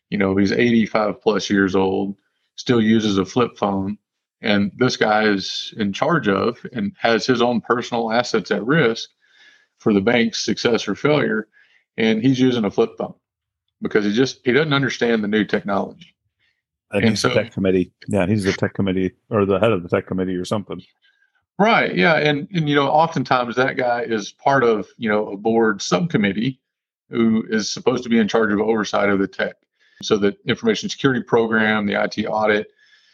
You 0.09 0.17
know, 0.17 0.35
he's 0.35 0.51
85 0.51 1.21
plus 1.21 1.49
years 1.49 1.75
old, 1.75 2.15
still 2.55 2.81
uses 2.81 3.17
a 3.17 3.25
flip 3.25 3.57
phone. 3.57 3.97
And 4.41 4.71
this 4.75 4.97
guy 4.97 5.23
is 5.23 5.73
in 5.77 5.93
charge 5.93 6.27
of 6.27 6.65
and 6.73 6.93
has 6.99 7.25
his 7.25 7.41
own 7.41 7.61
personal 7.61 8.11
assets 8.11 8.51
at 8.51 8.65
risk 8.65 9.09
for 9.77 9.93
the 9.93 10.01
bank's 10.01 10.43
success 10.43 10.87
or 10.87 10.95
failure 10.95 11.47
and 11.97 12.21
he's 12.21 12.39
using 12.39 12.65
a 12.65 12.71
flip 12.71 12.91
phone 12.97 13.13
because 13.81 14.05
he 14.05 14.13
just 14.13 14.39
he 14.43 14.51
doesn't 14.51 14.73
understand 14.73 15.23
the 15.23 15.27
new 15.27 15.45
technology. 15.45 16.15
And, 16.91 17.03
and 17.03 17.09
he's 17.11 17.21
so, 17.21 17.29
the 17.29 17.35
tech 17.35 17.51
committee. 17.51 17.91
Yeah, 18.07 18.27
he's 18.27 18.43
the 18.43 18.53
tech 18.53 18.73
committee 18.73 19.11
or 19.29 19.45
the 19.45 19.59
head 19.59 19.71
of 19.71 19.83
the 19.83 19.89
tech 19.89 20.07
committee 20.07 20.35
or 20.35 20.45
something. 20.45 20.81
Right. 21.59 21.95
Yeah. 21.95 22.15
And 22.15 22.47
and 22.53 22.67
you 22.67 22.75
know, 22.75 22.87
oftentimes 22.87 23.55
that 23.55 23.77
guy 23.77 24.01
is 24.01 24.31
part 24.31 24.63
of, 24.63 24.87
you 24.97 25.09
know, 25.09 25.29
a 25.29 25.37
board 25.37 25.81
subcommittee 25.81 26.59
who 27.09 27.45
is 27.49 27.71
supposed 27.71 28.03
to 28.03 28.09
be 28.09 28.17
in 28.17 28.27
charge 28.27 28.51
of 28.51 28.59
oversight 28.59 29.09
of 29.09 29.19
the 29.19 29.27
tech. 29.27 29.55
So 30.03 30.17
the 30.17 30.35
information 30.45 30.89
security 30.89 31.23
program, 31.23 31.85
the 31.85 32.01
IT 32.01 32.25
audit. 32.25 32.67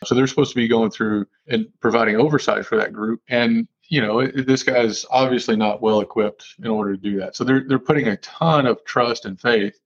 So 0.05 0.15
they're 0.15 0.27
supposed 0.27 0.51
to 0.51 0.55
be 0.55 0.67
going 0.67 0.91
through 0.91 1.27
and 1.47 1.67
providing 1.81 2.15
oversight 2.15 2.65
for 2.65 2.77
that 2.77 2.93
group. 2.93 3.21
And 3.27 3.67
you 3.89 4.01
know, 4.01 4.25
this 4.27 4.63
guy's 4.63 5.05
obviously 5.09 5.55
not 5.55 5.81
well 5.81 5.99
equipped 5.99 6.45
in 6.59 6.67
order 6.67 6.95
to 6.95 7.01
do 7.01 7.19
that. 7.19 7.35
So 7.35 7.43
they're 7.43 7.63
they're 7.67 7.79
putting 7.79 8.07
a 8.07 8.17
ton 8.17 8.67
of 8.67 8.83
trust 8.85 9.25
and 9.25 9.39
faith 9.39 9.79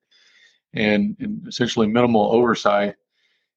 and, 0.74 1.16
and 1.20 1.48
essentially 1.48 1.88
minimal 1.88 2.32
oversight 2.34 2.96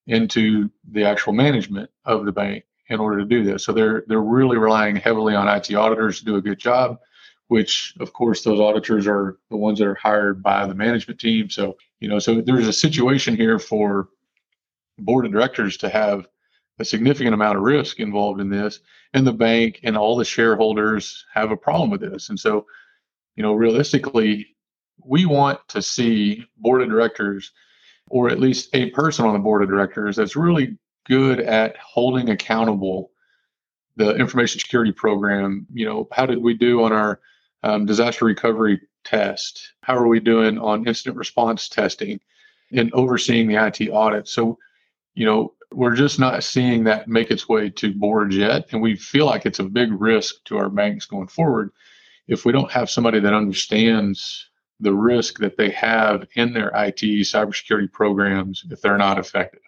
into 0.07 0.71
the 0.93 1.05
actual 1.05 1.33
management 1.33 1.91
of 2.05 2.25
the 2.25 2.33
bank 2.33 2.65
in 2.89 3.01
order 3.01 3.19
to 3.19 3.25
do 3.25 3.43
this. 3.43 3.65
So 3.65 3.73
they're 3.73 4.05
they're 4.07 4.21
really 4.21 4.57
relying 4.57 4.97
heavily 4.97 5.35
on 5.35 5.49
IT 5.49 5.75
auditors 5.75 6.21
to 6.21 6.25
do 6.25 6.37
a 6.37 6.43
good 6.43 6.59
job, 6.59 7.01
which 7.49 7.95
of 7.99 8.13
course 8.13 8.43
those 8.43 8.61
auditors 8.61 9.07
are 9.07 9.39
the 9.51 9.57
ones 9.57 9.81
that 9.81 9.89
are 9.89 9.95
hired 9.97 10.43
by 10.43 10.67
the 10.67 10.75
management 10.75 11.19
team. 11.19 11.51
So 11.51 11.77
you 12.01 12.09
know, 12.09 12.19
so 12.19 12.41
there's 12.41 12.69
a 12.69 12.73
situation 12.73 13.37
here 13.37 13.59
for 13.59 14.09
board 14.99 15.27
of 15.27 15.33
directors 15.33 15.77
to 15.79 15.89
have 15.89 16.27
a 16.79 16.85
significant 16.85 17.35
amount 17.35 17.57
of 17.57 17.63
risk 17.63 18.01
involved 18.01 18.41
in 18.41 18.51
this, 18.51 18.81
and 19.15 19.27
the 19.27 19.33
bank 19.33 19.81
and 19.83 19.97
all 19.97 20.17
the 20.17 20.25
shareholders 20.25 21.25
have 21.33 21.51
a 21.51 21.57
problem 21.57 21.91
with 21.91 22.01
this. 22.01 22.29
And 22.29 22.39
so, 22.39 22.67
you 23.35 23.43
know, 23.43 23.55
realistically, 23.55 24.47
we 25.05 25.25
want 25.27 25.61
to 25.69 25.81
see 25.81 26.45
board 26.59 26.83
of 26.83 26.89
directors 26.89 27.53
or 28.09 28.29
at 28.31 28.41
least 28.41 28.71
a 28.73 28.91
person 28.91 29.25
on 29.25 29.33
the 29.33 29.39
board 29.39 29.63
of 29.63 29.69
directors 29.69 30.17
that's 30.17 30.37
really 30.37 30.77
good 31.07 31.41
at 31.41 31.77
holding 31.77 32.31
accountable 32.31 33.11
the 33.97 34.15
information 34.17 34.61
security 34.61 34.93
program. 34.93 35.67
You 35.73 35.87
know, 35.87 36.09
how 36.13 36.27
did 36.27 36.43
we 36.43 36.55
do 36.55 36.83
on 36.83 36.93
our 36.93 37.21
um, 37.63 37.87
disaster 37.87 38.25
recovery 38.25 38.81
test? 39.07 39.73
How 39.81 39.97
are 39.97 40.09
we 40.09 40.21
doing 40.21 40.59
on 40.59 40.87
incident 40.87 41.17
response 41.17 41.69
testing 41.69 42.21
and 42.73 42.93
overseeing 42.93 43.49
the 43.49 43.65
IT 43.65 43.89
audit? 43.91 44.29
So, 44.29 44.59
you 45.15 45.25
know, 45.25 45.55
we're 45.73 45.95
just 45.95 46.19
not 46.19 46.45
seeing 46.45 46.85
that 46.85 47.09
make 47.09 47.31
its 47.31 47.49
way 47.49 47.71
to 47.71 47.95
boards 47.95 48.37
yet. 48.37 48.67
And 48.73 48.83
we 48.83 48.97
feel 48.97 49.27
like 49.27 49.47
it's 49.47 49.59
a 49.59 49.65
big 49.65 49.91
risk 49.93 50.45
to 50.45 50.59
our 50.59 50.69
banks 50.69 51.07
going 51.07 51.29
forward 51.29 51.71
if 52.29 52.45
we 52.45 52.53
don't 52.53 52.71
have 52.71 52.91
somebody 52.91 53.21
that 53.21 53.35
understands 53.35 54.49
the 54.81 54.93
risk 54.93 55.39
that 55.39 55.57
they 55.57 55.71
have 55.71 56.27
in 56.35 56.53
their 56.53 56.69
IT 56.75 57.01
cybersecurity 57.01 57.91
programs 57.91 58.65
if 58.71 58.81
they're 58.81 58.99
not 58.99 59.19
effective. 59.19 59.61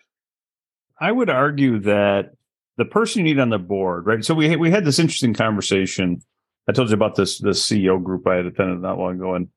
I 1.01 1.13
would 1.13 1.31
argue 1.31 1.79
that 1.81 2.33
the 2.77 2.85
person 2.85 3.21
you 3.21 3.35
need 3.35 3.41
on 3.41 3.51
the 3.51 3.59
board, 3.59 4.07
right? 4.07 4.25
So 4.25 4.35
we 4.35 4.55
we 4.57 4.71
had 4.71 4.85
this 4.85 4.99
interesting 4.99 5.35
conversation. 5.35 6.21
I 6.69 6.73
told 6.73 6.91
you 6.91 6.95
about 6.95 7.15
this 7.15 7.39
this 7.39 7.67
CEO 7.67 8.03
group 8.03 8.27
I 8.27 8.37
had 8.37 8.47
attended 8.47 8.81
not 8.81 8.99
long 8.99 9.15
ago, 9.15 9.35
and 9.35 9.49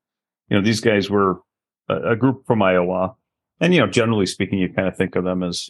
you 0.50 0.58
know 0.58 0.64
these 0.64 0.82
guys 0.82 1.10
were 1.10 1.42
a, 1.90 2.12
a 2.12 2.16
group 2.16 2.46
from 2.48 2.62
Iowa, 2.62 3.16
and 3.60 3.74
you 3.74 3.82
know 3.82 3.88
generally 3.88 4.26
speaking, 4.26 4.60
you 4.60 4.72
kind 4.74 4.88
of 4.88 4.96
think 4.96 5.16
of 5.16 5.24
them 5.24 5.44
as 5.44 5.70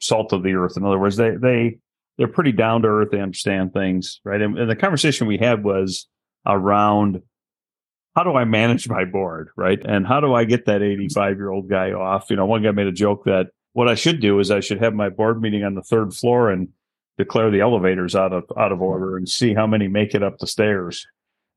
salt 0.00 0.32
of 0.32 0.42
the 0.42 0.54
earth. 0.54 0.76
In 0.76 0.84
other 0.84 0.98
words, 0.98 1.16
they 1.16 1.32
they 1.36 1.78
they're 2.16 2.26
pretty 2.26 2.52
down 2.52 2.82
to 2.82 2.88
earth. 2.88 3.10
They 3.12 3.20
understand 3.20 3.72
things, 3.72 4.20
right? 4.24 4.40
And, 4.40 4.58
and 4.58 4.70
the 4.70 4.76
conversation 4.76 5.26
we 5.26 5.38
had 5.38 5.62
was 5.62 6.08
around 6.46 7.22
how 8.16 8.24
do 8.24 8.32
I 8.32 8.44
manage 8.44 8.88
my 8.88 9.04
board, 9.04 9.50
right? 9.56 9.78
And 9.84 10.04
how 10.06 10.20
do 10.20 10.34
I 10.34 10.44
get 10.44 10.66
that 10.66 10.82
85 10.82 11.36
year 11.36 11.50
old 11.50 11.68
guy 11.68 11.92
off? 11.92 12.30
You 12.30 12.36
know, 12.36 12.46
one 12.46 12.62
guy 12.62 12.72
made 12.72 12.88
a 12.88 12.92
joke 12.92 13.24
that 13.26 13.48
what 13.74 13.88
I 13.88 13.94
should 13.94 14.20
do 14.20 14.40
is 14.40 14.50
I 14.50 14.58
should 14.58 14.82
have 14.82 14.94
my 14.94 15.08
board 15.08 15.40
meeting 15.40 15.62
on 15.62 15.74
the 15.74 15.82
third 15.82 16.12
floor 16.14 16.50
and 16.50 16.68
declare 17.18 17.50
the 17.50 17.60
elevators 17.60 18.14
out 18.14 18.32
of 18.32 18.44
out 18.56 18.72
of 18.72 18.80
order 18.80 19.16
and 19.16 19.28
see 19.28 19.52
how 19.52 19.66
many 19.66 19.88
make 19.88 20.14
it 20.14 20.22
up 20.22 20.38
the 20.38 20.46
stairs. 20.46 21.06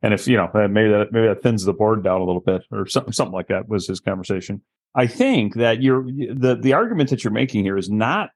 And 0.01 0.13
if 0.13 0.27
you 0.27 0.36
know, 0.36 0.50
maybe 0.53 0.89
that 0.89 1.12
maybe 1.12 1.27
that 1.27 1.44
thins 1.44 1.63
the 1.63 1.74
board 1.74 2.03
down 2.03 2.20
a 2.20 2.25
little 2.25 2.41
bit, 2.41 2.63
or 2.72 2.88
something 2.88 3.13
something 3.13 3.34
like 3.34 3.48
that 3.48 3.70
was 3.70 3.88
his 3.88 4.00
conversation. 4.00 4.62
I 4.96 5.08
think 5.08 5.56
that 5.56 5.82
you're 5.82 6.03
the 6.03 6.58
the 6.60 6.74
argument 6.74 7.12
that 7.12 7.24
you're 7.24 7.32
making 7.32 7.63
here 7.63 7.77
is 7.77 7.89
not, 7.89 8.32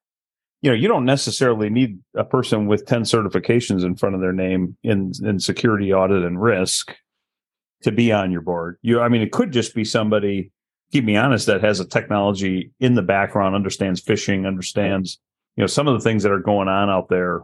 you 0.62 0.70
know, 0.70 0.76
you 0.76 0.88
don't 0.88 1.06
necessarily 1.06 1.70
need 1.70 2.00
a 2.16 2.24
person 2.24 2.68
with 2.68 2.86
ten 2.86 3.02
certifications 3.02 3.84
in 3.84 3.96
front 3.96 4.16
of 4.16 4.22
their 4.22 4.32
name 4.32 4.78
in 4.84 5.12
in 5.24 5.40
security 5.40 5.92
audit 5.92 6.24
and 6.24 6.40
risk 6.42 6.96
to 7.82 7.92
be 7.92 8.12
on 8.12 8.32
your 8.32 8.42
board. 8.42 8.78
You, 8.84 9.02
I 9.02 9.10
mean, 9.10 9.22
it 9.22 9.32
could 9.32 9.52
just 9.52 9.76
be 9.76 9.84
somebody. 9.84 10.52
Keep 10.92 11.06
me 11.06 11.18
honest. 11.18 11.48
That 11.48 11.64
has 11.64 11.80
a 11.80 11.88
technology 11.88 12.72
in 12.80 12.94
the 12.94 13.02
background, 13.02 13.56
understands 13.56 14.02
phishing, 14.02 14.46
understands 14.46 15.20
you 15.56 15.64
know 15.64 15.68
some 15.68 15.88
of 15.88 15.94
the 15.94 16.02
things 16.02 16.24
that 16.24 16.32
are 16.32 16.40
going 16.40 16.68
on 16.68 16.90
out 16.90 17.10
there, 17.10 17.42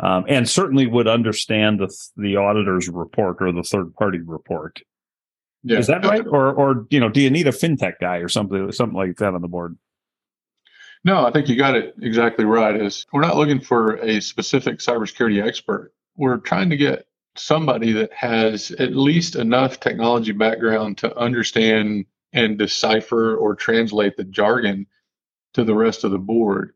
um, 0.00 0.24
and 0.28 0.48
certainly 0.48 0.86
would 0.86 1.08
understand 1.08 1.80
the 1.80 1.94
the 2.16 2.36
auditor's 2.36 2.88
report 2.88 3.38
or 3.40 3.52
the 3.52 3.62
third 3.62 3.94
party 3.94 4.18
report. 4.18 4.80
Yeah. 5.62 5.78
Is 5.78 5.86
that 5.86 6.04
right? 6.04 6.26
Or 6.26 6.52
or 6.52 6.86
you 6.90 7.00
know, 7.00 7.08
do 7.08 7.20
you 7.20 7.30
need 7.30 7.48
a 7.48 7.52
fintech 7.52 7.94
guy 8.00 8.18
or 8.18 8.28
something 8.28 8.70
something 8.72 8.96
like 8.96 9.16
that 9.16 9.34
on 9.34 9.42
the 9.42 9.48
board? 9.48 9.76
No, 11.04 11.26
I 11.26 11.32
think 11.32 11.48
you 11.48 11.56
got 11.56 11.76
it 11.76 11.94
exactly 12.00 12.44
right. 12.44 12.80
Is 12.80 13.06
we're 13.12 13.20
not 13.20 13.36
looking 13.36 13.60
for 13.60 13.96
a 13.96 14.20
specific 14.20 14.78
cybersecurity 14.78 15.44
expert. 15.44 15.92
We're 16.16 16.38
trying 16.38 16.70
to 16.70 16.76
get 16.76 17.06
somebody 17.36 17.92
that 17.92 18.12
has 18.12 18.70
at 18.72 18.94
least 18.94 19.34
enough 19.34 19.80
technology 19.80 20.32
background 20.32 20.98
to 20.98 21.16
understand 21.16 22.06
and 22.32 22.58
decipher 22.58 23.36
or 23.36 23.54
translate 23.54 24.16
the 24.16 24.24
jargon 24.24 24.86
to 25.54 25.64
the 25.64 25.74
rest 25.74 26.04
of 26.04 26.10
the 26.10 26.18
board 26.18 26.74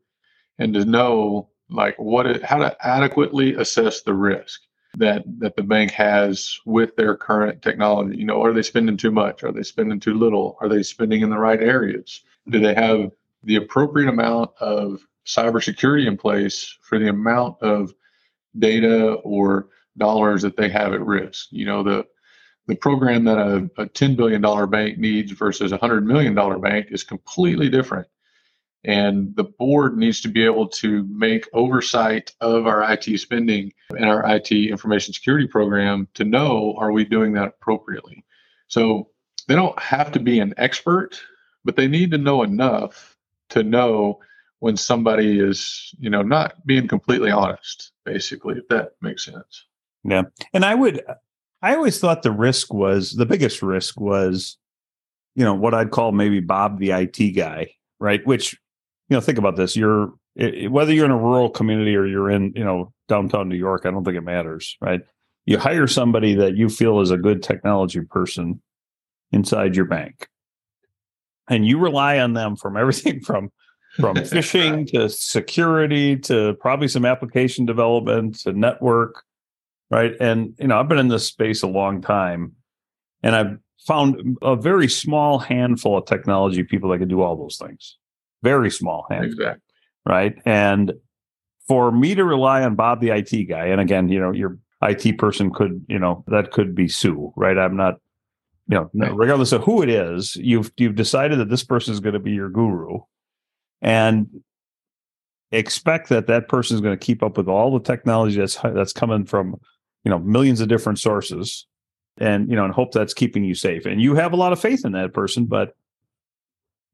and 0.59 0.73
to 0.73 0.85
know 0.85 1.49
like 1.69 1.97
what 1.97 2.25
it, 2.25 2.43
how 2.43 2.57
to 2.57 2.75
adequately 2.85 3.55
assess 3.55 4.01
the 4.01 4.13
risk 4.13 4.61
that 4.95 5.23
that 5.39 5.55
the 5.55 5.63
bank 5.63 5.91
has 5.91 6.59
with 6.65 6.95
their 6.95 7.15
current 7.15 7.61
technology 7.61 8.17
you 8.17 8.25
know 8.25 8.41
are 8.41 8.53
they 8.53 8.61
spending 8.61 8.97
too 8.97 9.11
much 9.11 9.43
are 9.43 9.51
they 9.51 9.63
spending 9.63 9.99
too 9.99 10.13
little 10.13 10.57
are 10.61 10.69
they 10.69 10.83
spending 10.83 11.21
in 11.21 11.29
the 11.29 11.37
right 11.37 11.61
areas 11.61 12.21
do 12.49 12.59
they 12.59 12.73
have 12.73 13.11
the 13.43 13.55
appropriate 13.55 14.09
amount 14.09 14.51
of 14.59 15.05
cybersecurity 15.25 16.07
in 16.07 16.17
place 16.17 16.77
for 16.81 16.99
the 16.99 17.09
amount 17.09 17.61
of 17.61 17.93
data 18.57 19.13
or 19.23 19.67
dollars 19.97 20.41
that 20.41 20.57
they 20.57 20.69
have 20.69 20.93
at 20.93 21.05
risk. 21.05 21.47
You 21.51 21.65
know, 21.65 21.83
the 21.83 22.05
the 22.67 22.75
program 22.75 23.23
that 23.23 23.39
a, 23.39 23.57
a 23.81 23.87
$10 23.87 24.15
billion 24.15 24.41
bank 24.69 24.99
needs 24.99 25.31
versus 25.31 25.71
a 25.71 25.77
$100 25.79 26.03
million 26.03 26.35
bank 26.61 26.87
is 26.91 27.03
completely 27.03 27.67
different. 27.67 28.07
And 28.85 29.35
the 29.35 29.43
board 29.43 29.97
needs 29.97 30.21
to 30.21 30.29
be 30.29 30.45
able 30.45 30.67
to 30.69 31.05
make 31.09 31.49
oversight 31.53 32.33
of 32.39 32.65
our 32.65 32.81
IT 32.93 33.19
spending 33.19 33.73
and 33.89 34.05
our 34.05 34.23
IT 34.35 34.51
information 34.51 35.13
security 35.13 35.47
program 35.47 36.07
to 36.13 36.23
know 36.23 36.75
are 36.77 36.91
we 36.91 37.03
doing 37.03 37.33
that 37.33 37.49
appropriately. 37.49 38.23
So 38.67 39.09
they 39.47 39.55
don't 39.55 39.77
have 39.79 40.11
to 40.13 40.19
be 40.19 40.39
an 40.39 40.53
expert, 40.57 41.19
but 41.65 41.75
they 41.75 41.87
need 41.87 42.11
to 42.11 42.17
know 42.17 42.43
enough 42.43 43.17
to 43.49 43.63
know 43.63 44.19
when 44.59 44.77
somebody 44.77 45.39
is, 45.39 45.93
you 45.99 46.09
know, 46.09 46.21
not 46.21 46.65
being 46.65 46.87
completely 46.87 47.31
honest, 47.31 47.91
basically, 48.05 48.57
if 48.57 48.67
that 48.69 48.91
makes 49.01 49.25
sense. 49.25 49.65
Yeah. 50.03 50.23
And 50.53 50.63
I 50.63 50.75
would, 50.75 51.01
I 51.61 51.75
always 51.75 51.99
thought 51.99 52.23
the 52.23 52.31
risk 52.31 52.73
was 52.73 53.11
the 53.13 53.25
biggest 53.25 53.61
risk 53.61 53.99
was, 53.99 54.57
you 55.35 55.43
know, 55.43 55.53
what 55.53 55.73
I'd 55.73 55.91
call 55.91 56.11
maybe 56.11 56.39
Bob 56.39 56.79
the 56.79 56.91
IT 56.91 57.35
guy, 57.35 57.71
right? 57.99 58.25
Which, 58.25 58.57
you 59.09 59.15
know, 59.15 59.21
think 59.21 59.37
about 59.37 59.55
this. 59.55 59.75
You're, 59.75 60.13
it, 60.35 60.71
whether 60.71 60.93
you're 60.93 61.05
in 61.05 61.11
a 61.11 61.17
rural 61.17 61.49
community 61.49 61.95
or 61.95 62.05
you're 62.05 62.29
in, 62.29 62.53
you 62.55 62.63
know, 62.63 62.93
downtown 63.07 63.49
New 63.49 63.55
York, 63.55 63.85
I 63.85 63.91
don't 63.91 64.03
think 64.03 64.17
it 64.17 64.21
matters, 64.21 64.77
right? 64.81 65.01
You 65.45 65.57
hire 65.57 65.87
somebody 65.87 66.35
that 66.35 66.55
you 66.55 66.69
feel 66.69 67.01
is 67.01 67.11
a 67.11 67.17
good 67.17 67.41
technology 67.41 68.01
person 68.01 68.61
inside 69.31 69.75
your 69.75 69.85
bank. 69.85 70.27
And 71.49 71.65
you 71.65 71.79
rely 71.79 72.19
on 72.19 72.33
them 72.33 72.55
from 72.55 72.77
everything 72.77 73.19
from 73.25 73.51
from 73.95 74.15
phishing 74.17 74.89
to 74.91 75.09
security 75.09 76.15
to 76.15 76.53
probably 76.61 76.87
some 76.87 77.05
application 77.05 77.65
development 77.65 78.39
to 78.41 78.53
network 78.53 79.23
right? 79.89 80.13
And 80.19 80.53
you 80.59 80.67
know, 80.67 80.79
I've 80.79 80.87
been 80.87 80.99
in 80.99 81.07
this 81.07 81.25
space 81.25 81.63
a 81.63 81.67
long 81.67 82.01
time, 82.01 82.53
and 83.23 83.35
I've 83.35 83.57
found 83.87 84.37
a 84.41 84.55
very 84.55 84.87
small 84.87 85.39
handful 85.39 85.97
of 85.97 86.05
technology 86.05 86.63
people 86.63 86.89
that 86.91 86.99
can 86.99 87.07
do 87.07 87.21
all 87.21 87.35
those 87.35 87.57
things. 87.57 87.97
Very 88.43 88.71
small 88.71 89.05
handful, 89.09 89.31
exactly. 89.31 89.61
right? 90.05 90.35
And 90.45 90.93
for 91.67 91.91
me 91.91 92.15
to 92.15 92.23
rely 92.23 92.63
on 92.63 92.75
Bob, 92.75 93.01
the 93.01 93.09
IT 93.09 93.45
guy, 93.45 93.67
and 93.67 93.81
again, 93.81 94.09
you 94.09 94.19
know, 94.19 94.31
your 94.31 94.57
IT 94.81 95.17
person 95.17 95.51
could, 95.51 95.85
you 95.87 95.99
know, 95.99 96.23
that 96.27 96.51
could 96.51 96.73
be 96.73 96.87
Sue, 96.87 97.33
right? 97.35 97.57
I'm 97.57 97.75
not, 97.75 97.95
you 98.67 98.75
know, 98.75 99.13
regardless 99.13 99.51
of 99.51 99.63
who 99.63 99.81
it 99.81 99.89
is, 99.89 100.35
you've 100.35 100.71
you've 100.77 100.95
decided 100.95 101.39
that 101.39 101.49
this 101.49 101.63
person 101.63 101.93
is 101.93 101.99
going 101.99 102.13
to 102.13 102.19
be 102.19 102.31
your 102.31 102.49
guru, 102.49 102.99
and 103.81 104.27
expect 105.51 106.09
that 106.09 106.27
that 106.27 106.47
person 106.47 106.75
is 106.75 106.81
going 106.81 106.97
to 106.97 107.05
keep 107.05 107.23
up 107.23 107.37
with 107.37 107.47
all 107.47 107.71
the 107.73 107.83
technology 107.83 108.37
that's 108.37 108.57
that's 108.57 108.93
coming 108.93 109.25
from 109.25 109.59
you 110.03 110.11
know 110.11 110.19
millions 110.19 110.61
of 110.61 110.67
different 110.67 110.99
sources 110.99 111.65
and 112.17 112.49
you 112.49 112.55
know 112.55 112.65
and 112.65 112.73
hope 112.73 112.91
that's 112.91 113.13
keeping 113.13 113.43
you 113.43 113.55
safe 113.55 113.85
and 113.85 114.01
you 114.01 114.13
have 114.13 114.33
a 114.33 114.35
lot 114.35 114.53
of 114.53 114.59
faith 114.59 114.85
in 114.85 114.91
that 114.91 115.13
person 115.13 115.45
but 115.45 115.75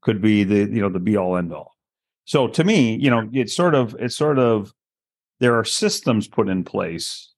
could 0.02 0.20
be 0.20 0.44
the 0.44 0.70
you 0.72 0.80
know 0.80 0.88
the 0.88 0.98
be 0.98 1.16
all 1.16 1.36
end 1.36 1.52
all 1.52 1.74
so 2.24 2.46
to 2.48 2.64
me 2.64 2.96
you 2.96 3.10
know 3.10 3.28
it's 3.32 3.54
sort 3.54 3.74
of 3.74 3.96
it's 3.98 4.16
sort 4.16 4.38
of 4.38 4.72
there 5.40 5.58
are 5.58 5.64
systems 5.64 6.28
put 6.28 6.48
in 6.48 6.64
place 6.64 7.32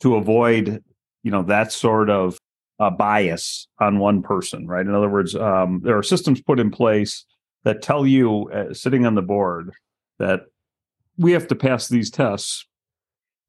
to 0.00 0.16
avoid 0.16 0.82
you 1.22 1.30
know 1.30 1.42
that 1.42 1.72
sort 1.72 2.10
of 2.10 2.38
uh, 2.78 2.90
bias 2.90 3.68
on 3.80 3.98
one 3.98 4.22
person 4.22 4.66
right? 4.66 4.86
In 4.86 4.94
other 4.94 5.08
words 5.08 5.34
um, 5.34 5.80
there 5.82 5.96
are 5.96 6.02
systems 6.02 6.40
put 6.40 6.60
in 6.60 6.70
place 6.70 7.24
that 7.64 7.82
tell 7.82 8.06
you 8.06 8.50
uh, 8.50 8.72
sitting 8.74 9.06
on 9.06 9.14
the 9.14 9.22
board 9.22 9.72
that 10.18 10.42
we 11.16 11.32
have 11.32 11.48
to 11.48 11.54
pass 11.54 11.88
these 11.88 12.10
tests 12.10 12.66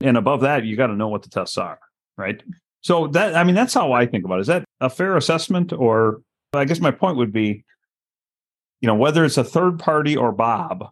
and 0.02 0.18
above 0.18 0.42
that 0.42 0.64
you 0.64 0.76
got 0.76 0.88
to 0.88 0.96
know 0.96 1.10
what 1.10 1.24
the 1.24 1.30
tests 1.30 1.58
are 1.58 1.80
right? 2.18 2.42
So 2.82 3.08
that 3.08 3.36
i 3.36 3.44
mean 3.44 3.56
that's 3.56 3.74
how 3.74 3.92
i 3.92 4.06
think 4.06 4.26
about 4.26 4.40
it. 4.40 4.42
Is 4.42 4.48
that 4.48 4.64
a 4.80 4.90
fair 4.90 5.18
assessment 5.18 5.74
or 5.74 6.22
i 6.54 6.66
guess 6.66 6.80
my 6.80 6.92
point 6.92 7.18
would 7.18 7.34
be 7.34 7.66
you 8.82 8.88
know 8.88 8.96
whether 8.96 9.26
it's 9.26 9.38
a 9.38 9.44
third 9.44 9.80
party 9.80 10.16
or 10.16 10.32
bob 10.32 10.90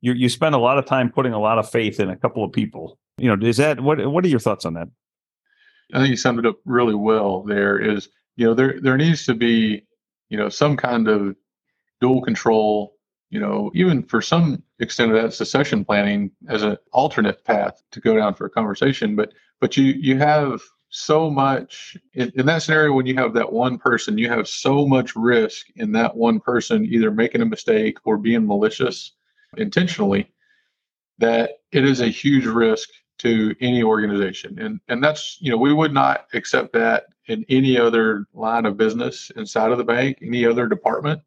you 0.00 0.12
you 0.12 0.28
spend 0.28 0.54
a 0.54 0.58
lot 0.58 0.78
of 0.78 0.86
time 0.86 1.10
putting 1.10 1.32
a 1.32 1.40
lot 1.40 1.58
of 1.58 1.68
faith 1.70 2.00
in 2.00 2.10
a 2.10 2.16
couple 2.16 2.44
of 2.44 2.52
people 2.52 2.98
you 3.18 3.34
know 3.34 3.46
is 3.46 3.56
that 3.56 3.80
what 3.80 4.04
what 4.10 4.24
are 4.24 4.28
your 4.28 4.40
thoughts 4.40 4.64
on 4.64 4.74
that 4.74 4.88
i 5.94 5.98
think 5.98 6.10
you 6.10 6.16
summed 6.16 6.38
it 6.38 6.46
up 6.46 6.56
really 6.64 6.94
well 6.94 7.42
there 7.42 7.78
is 7.78 8.08
you 8.36 8.46
know 8.46 8.54
there 8.54 8.80
there 8.80 8.96
needs 8.96 9.24
to 9.26 9.34
be 9.34 9.82
you 10.28 10.36
know 10.36 10.48
some 10.48 10.76
kind 10.76 11.08
of 11.08 11.34
dual 12.00 12.22
control 12.22 12.94
you 13.30 13.38
know, 13.38 13.70
even 13.74 14.02
for 14.02 14.20
some 14.20 14.62
extent 14.80 15.12
of 15.12 15.22
that 15.22 15.32
succession 15.32 15.84
planning 15.84 16.32
as 16.48 16.62
an 16.62 16.76
alternate 16.92 17.44
path 17.44 17.80
to 17.92 18.00
go 18.00 18.16
down 18.16 18.34
for 18.34 18.44
a 18.44 18.50
conversation. 18.50 19.14
But 19.16 19.32
but 19.60 19.76
you 19.76 19.84
you 19.84 20.18
have 20.18 20.60
so 20.90 21.30
much 21.30 21.96
in, 22.14 22.32
in, 22.34 22.46
that 22.46 22.62
scenario 22.62 22.92
when 22.92 23.06
you 23.06 23.14
have 23.14 23.32
that 23.34 23.52
one 23.52 23.78
person, 23.78 24.18
you 24.18 24.28
have 24.28 24.48
so 24.48 24.86
much 24.86 25.14
risk 25.16 25.66
in 25.76 25.92
that 25.92 26.16
one 26.16 26.40
person 26.40 26.84
either 26.84 27.10
making 27.10 27.42
a 27.42 27.46
mistake 27.46 27.98
or 28.04 28.16
being 28.16 28.46
malicious 28.46 29.12
intentionally 29.56 30.30
that 31.18 31.60
it 31.72 31.84
is 31.84 32.00
a 32.00 32.08
huge 32.08 32.46
risk 32.46 32.88
to 33.18 33.54
any 33.60 33.82
organization. 33.82 34.58
And 34.58 34.80
and 34.88 35.02
that's 35.02 35.38
you 35.40 35.50
know 35.50 35.58
we 35.58 35.72
would 35.72 35.92
not 35.92 36.26
accept 36.34 36.72
that 36.72 37.06
in 37.26 37.44
any 37.48 37.78
other 37.78 38.26
line 38.34 38.66
of 38.66 38.76
business 38.76 39.30
inside 39.36 39.70
of 39.70 39.78
the 39.78 39.84
bank, 39.84 40.18
any 40.20 40.44
other 40.44 40.66
department 40.66 41.22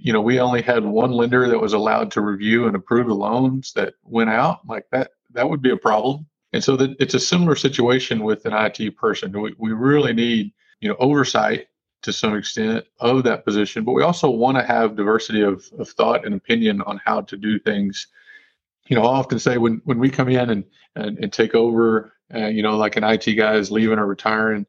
you 0.00 0.12
know, 0.12 0.20
we 0.20 0.40
only 0.40 0.62
had 0.62 0.84
one 0.84 1.10
lender 1.10 1.48
that 1.48 1.60
was 1.60 1.72
allowed 1.72 2.10
to 2.12 2.20
review 2.20 2.66
and 2.66 2.76
approve 2.76 3.08
the 3.08 3.14
loans 3.14 3.72
that 3.72 3.94
went 4.04 4.30
out. 4.30 4.66
Like 4.66 4.86
that, 4.92 5.10
that 5.32 5.48
would 5.48 5.60
be 5.60 5.70
a 5.70 5.76
problem. 5.76 6.26
And 6.52 6.64
so 6.64 6.76
that 6.76 6.96
it's 6.98 7.14
a 7.14 7.20
similar 7.20 7.56
situation 7.56 8.22
with 8.22 8.46
an 8.46 8.52
IT 8.54 8.96
person. 8.96 9.38
We, 9.38 9.54
we 9.58 9.72
really 9.72 10.12
need, 10.12 10.52
you 10.80 10.88
know, 10.88 10.96
oversight 10.98 11.66
to 12.02 12.12
some 12.12 12.36
extent 12.36 12.84
of 13.00 13.24
that 13.24 13.44
position, 13.44 13.84
but 13.84 13.92
we 13.92 14.02
also 14.02 14.30
want 14.30 14.56
to 14.56 14.64
have 14.64 14.96
diversity 14.96 15.42
of, 15.42 15.68
of 15.78 15.88
thought 15.90 16.24
and 16.24 16.34
opinion 16.34 16.80
on 16.82 17.00
how 17.04 17.22
to 17.22 17.36
do 17.36 17.58
things. 17.58 18.06
You 18.86 18.96
know, 18.96 19.02
I 19.02 19.16
often 19.16 19.38
say 19.38 19.58
when, 19.58 19.82
when 19.84 19.98
we 19.98 20.08
come 20.08 20.28
in 20.28 20.48
and, 20.48 20.64
and, 20.94 21.18
and 21.18 21.32
take 21.32 21.54
over, 21.54 22.12
uh, 22.34 22.46
you 22.46 22.62
know, 22.62 22.76
like 22.76 22.96
an 22.96 23.04
IT 23.04 23.26
guy 23.34 23.54
is 23.54 23.70
leaving 23.70 23.98
or 23.98 24.06
retiring, 24.06 24.66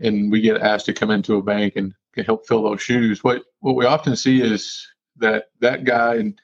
and 0.00 0.30
we 0.30 0.40
get 0.42 0.60
asked 0.60 0.86
to 0.86 0.92
come 0.92 1.10
into 1.10 1.36
a 1.36 1.42
bank 1.42 1.74
and 1.76 1.94
help 2.24 2.46
fill 2.46 2.62
those 2.62 2.82
shoes. 2.82 3.22
What 3.22 3.42
what 3.60 3.76
we 3.76 3.84
often 3.84 4.16
see 4.16 4.40
is 4.40 4.86
that 5.18 5.46
that 5.60 5.84
guy 5.84 6.16
in 6.16 6.36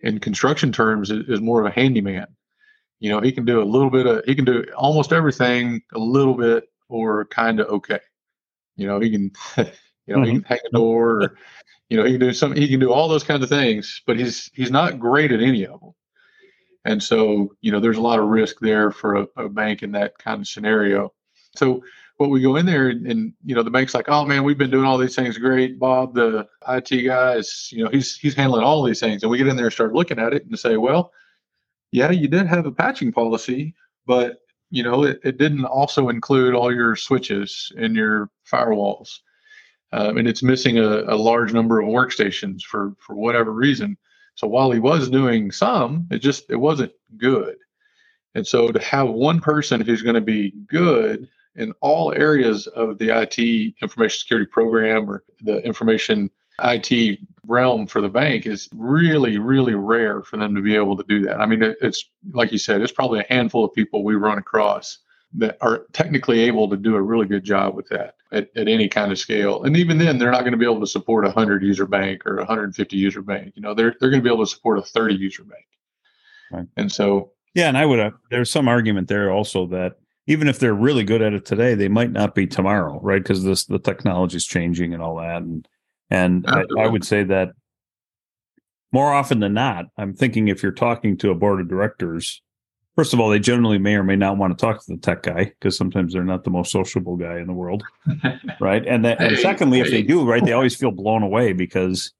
in 0.00 0.20
construction 0.20 0.72
terms 0.72 1.10
is, 1.10 1.28
is 1.28 1.40
more 1.40 1.60
of 1.60 1.66
a 1.66 1.74
handyman. 1.74 2.26
You 3.00 3.10
know, 3.10 3.20
he 3.20 3.32
can 3.32 3.44
do 3.44 3.62
a 3.62 3.64
little 3.64 3.90
bit 3.90 4.06
of 4.06 4.24
he 4.24 4.34
can 4.34 4.44
do 4.44 4.64
almost 4.76 5.12
everything 5.12 5.82
a 5.94 5.98
little 5.98 6.34
bit 6.34 6.64
or 6.88 7.26
kind 7.26 7.60
of 7.60 7.68
okay. 7.68 8.00
You 8.76 8.86
know, 8.86 9.00
he 9.00 9.10
can 9.10 9.32
you 10.06 10.16
know, 10.16 10.16
mm-hmm. 10.16 10.24
he 10.24 10.32
can 10.32 10.42
hang 10.42 10.58
a 10.66 10.70
door 10.70 11.22
or, 11.22 11.36
you 11.88 11.96
know, 11.96 12.04
he 12.04 12.12
can 12.12 12.20
do 12.20 12.32
some 12.32 12.54
he 12.54 12.68
can 12.68 12.80
do 12.80 12.92
all 12.92 13.08
those 13.08 13.24
kinds 13.24 13.42
of 13.42 13.48
things, 13.48 14.02
but 14.06 14.18
he's 14.18 14.50
he's 14.54 14.70
not 14.70 14.98
great 14.98 15.32
at 15.32 15.40
any 15.40 15.64
of 15.66 15.80
them. 15.80 15.92
And 16.84 17.02
so, 17.02 17.54
you 17.60 17.70
know, 17.70 17.80
there's 17.80 17.98
a 17.98 18.02
lot 18.02 18.18
of 18.18 18.28
risk 18.28 18.56
there 18.60 18.90
for 18.90 19.16
a, 19.16 19.26
a 19.36 19.48
bank 19.48 19.82
in 19.82 19.92
that 19.92 20.16
kind 20.18 20.40
of 20.40 20.48
scenario. 20.48 21.12
So 21.54 21.82
what 22.16 22.30
we 22.30 22.40
go 22.40 22.56
in 22.56 22.66
there 22.66 22.88
and, 22.88 23.06
and, 23.06 23.32
you 23.44 23.54
know 23.54 23.62
the 23.62 23.70
bank's 23.70 23.94
like, 23.94 24.08
oh 24.08 24.24
man, 24.24 24.42
we've 24.42 24.58
been 24.58 24.70
doing 24.70 24.84
all 24.84 24.98
these 24.98 25.14
things 25.14 25.38
great. 25.38 25.78
Bob, 25.78 26.14
the 26.14 26.46
IT 26.68 27.06
guy 27.06 27.34
is, 27.34 27.68
you 27.72 27.84
know, 27.84 27.90
he's 27.90 28.16
he's 28.16 28.34
handling 28.34 28.64
all 28.64 28.82
these 28.82 29.00
things. 29.00 29.22
And 29.22 29.30
we 29.30 29.38
get 29.38 29.46
in 29.46 29.56
there 29.56 29.66
and 29.66 29.72
start 29.72 29.94
looking 29.94 30.18
at 30.18 30.32
it 30.32 30.44
and 30.44 30.58
say, 30.58 30.76
well, 30.76 31.12
yeah, 31.92 32.10
you 32.10 32.28
did 32.28 32.46
have 32.46 32.66
a 32.66 32.72
patching 32.72 33.12
policy, 33.12 33.74
but 34.06 34.38
you 34.70 34.82
know, 34.82 35.04
it, 35.04 35.20
it 35.24 35.38
didn't 35.38 35.64
also 35.64 36.08
include 36.08 36.54
all 36.54 36.74
your 36.74 36.94
switches 36.94 37.72
and 37.78 37.96
your 37.96 38.30
firewalls. 38.50 39.20
Um, 39.92 40.18
and 40.18 40.28
it's 40.28 40.42
missing 40.42 40.78
a, 40.78 41.04
a 41.04 41.16
large 41.16 41.54
number 41.54 41.80
of 41.80 41.88
workstations 41.88 42.62
for 42.62 42.92
for 42.98 43.14
whatever 43.14 43.52
reason. 43.52 43.96
So 44.34 44.46
while 44.46 44.70
he 44.70 44.78
was 44.78 45.08
doing 45.08 45.50
some, 45.50 46.06
it 46.10 46.18
just 46.18 46.50
it 46.50 46.56
wasn't 46.56 46.92
good. 47.16 47.56
And 48.34 48.46
so 48.46 48.70
to 48.70 48.78
have 48.80 49.08
one 49.08 49.40
person 49.40 49.80
who's 49.80 50.02
going 50.02 50.14
to 50.14 50.20
be 50.20 50.52
good 50.66 51.28
in 51.56 51.72
all 51.80 52.12
areas 52.12 52.66
of 52.68 52.98
the 52.98 53.10
IT 53.10 53.74
information 53.82 54.18
security 54.18 54.46
program 54.46 55.10
or 55.10 55.24
the 55.40 55.64
information 55.64 56.30
IT 56.62 57.18
realm 57.48 57.86
for 57.86 58.00
the 58.00 58.08
bank 58.08 58.46
is 58.46 58.68
really, 58.74 59.38
really 59.38 59.74
rare 59.74 60.22
for 60.22 60.36
them 60.36 60.54
to 60.54 60.60
be 60.60 60.76
able 60.76 60.96
to 60.96 61.04
do 61.08 61.22
that. 61.22 61.40
I 61.40 61.46
mean, 61.46 61.62
it's 61.80 62.04
like 62.32 62.52
you 62.52 62.58
said, 62.58 62.80
it's 62.80 62.92
probably 62.92 63.20
a 63.20 63.26
handful 63.28 63.64
of 63.64 63.72
people 63.74 64.04
we 64.04 64.14
run 64.14 64.38
across 64.38 64.98
that 65.34 65.58
are 65.60 65.86
technically 65.92 66.40
able 66.40 66.68
to 66.68 66.76
do 66.76 66.94
a 66.94 67.02
really 67.02 67.26
good 67.26 67.44
job 67.44 67.74
with 67.74 67.88
that 67.88 68.14
at, 68.32 68.48
at 68.56 68.68
any 68.68 68.88
kind 68.88 69.12
of 69.12 69.18
scale. 69.18 69.62
And 69.64 69.76
even 69.76 69.98
then, 69.98 70.18
they're 70.18 70.30
not 70.30 70.40
going 70.40 70.52
to 70.52 70.58
be 70.58 70.64
able 70.64 70.80
to 70.80 70.86
support 70.86 71.24
a 71.24 71.28
100 71.28 71.62
user 71.62 71.86
bank 71.86 72.26
or 72.26 72.36
a 72.36 72.40
150 72.40 72.96
user 72.96 73.22
bank. 73.22 73.52
You 73.56 73.62
know, 73.62 73.74
they're, 73.74 73.94
they're 74.00 74.10
going 74.10 74.22
to 74.22 74.28
be 74.28 74.32
able 74.32 74.44
to 74.44 74.50
support 74.50 74.78
a 74.78 74.82
30 74.82 75.14
user 75.14 75.44
bank. 75.44 75.64
Right. 76.50 76.66
And 76.76 76.90
so, 76.90 77.32
yeah, 77.54 77.68
and 77.68 77.76
I 77.76 77.84
would, 77.84 78.00
uh, 78.00 78.10
there's 78.30 78.50
some 78.50 78.68
argument 78.68 79.08
there 79.08 79.30
also 79.30 79.66
that 79.66 79.96
even 80.26 80.46
if 80.46 80.58
they're 80.58 80.74
really 80.74 81.04
good 81.04 81.22
at 81.22 81.32
it 81.32 81.44
today, 81.44 81.74
they 81.74 81.88
might 81.88 82.12
not 82.12 82.34
be 82.34 82.46
tomorrow, 82.46 83.00
right? 83.02 83.22
Because 83.22 83.44
this 83.44 83.64
the 83.64 83.78
technology 83.78 84.36
is 84.36 84.46
changing 84.46 84.92
and 84.92 85.02
all 85.02 85.16
that. 85.16 85.42
And 85.42 85.66
and 86.10 86.44
I, 86.48 86.64
I, 86.78 86.86
would 86.86 87.04
say 87.04 87.22
that 87.24 87.50
more 88.92 89.12
often 89.12 89.40
than 89.40 89.54
not, 89.54 89.86
I'm 89.96 90.14
thinking 90.14 90.48
if 90.48 90.62
you're 90.62 90.72
talking 90.72 91.16
to 91.18 91.30
a 91.30 91.34
board 91.34 91.60
of 91.60 91.68
directors, 91.68 92.42
first 92.96 93.12
of 93.12 93.20
all, 93.20 93.28
they 93.28 93.38
generally 93.38 93.78
may 93.78 93.94
or 93.96 94.02
may 94.02 94.16
not 94.16 94.38
want 94.38 94.56
to 94.56 94.60
talk 94.60 94.84
to 94.84 94.92
the 94.94 95.00
tech 95.00 95.22
guy 95.22 95.44
because 95.44 95.76
sometimes 95.76 96.12
they're 96.12 96.24
not 96.24 96.44
the 96.44 96.50
most 96.50 96.72
sociable 96.72 97.16
guy 97.16 97.38
in 97.38 97.46
the 97.46 97.52
world, 97.52 97.82
right? 98.60 98.86
And, 98.86 99.06
and 99.06 99.38
secondly, 99.38 99.80
if 99.80 99.90
they 99.90 100.02
do, 100.02 100.24
right, 100.24 100.44
they 100.44 100.52
always 100.52 100.76
feel 100.80 100.90
blown 100.90 101.22
away 101.22 101.52
because 101.52 102.12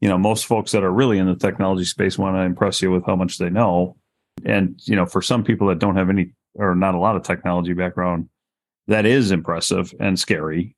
you 0.00 0.08
know 0.08 0.18
most 0.18 0.46
folks 0.46 0.72
that 0.72 0.84
are 0.84 0.92
really 0.92 1.18
in 1.18 1.26
the 1.26 1.36
technology 1.36 1.84
space 1.84 2.18
want 2.18 2.36
to 2.36 2.40
impress 2.40 2.80
you 2.80 2.90
with 2.90 3.04
how 3.04 3.16
much 3.16 3.38
they 3.38 3.50
know 3.50 3.96
and 4.44 4.80
you 4.84 4.96
know 4.96 5.04
for 5.04 5.20
some 5.20 5.44
people 5.44 5.68
that 5.68 5.78
don't 5.78 5.96
have 5.96 6.08
any 6.08 6.32
or 6.54 6.74
not 6.74 6.94
a 6.94 6.98
lot 6.98 7.16
of 7.16 7.22
technology 7.22 7.72
background, 7.72 8.28
that 8.88 9.06
is 9.06 9.30
impressive 9.30 9.94
and 10.00 10.18
scary, 10.18 10.74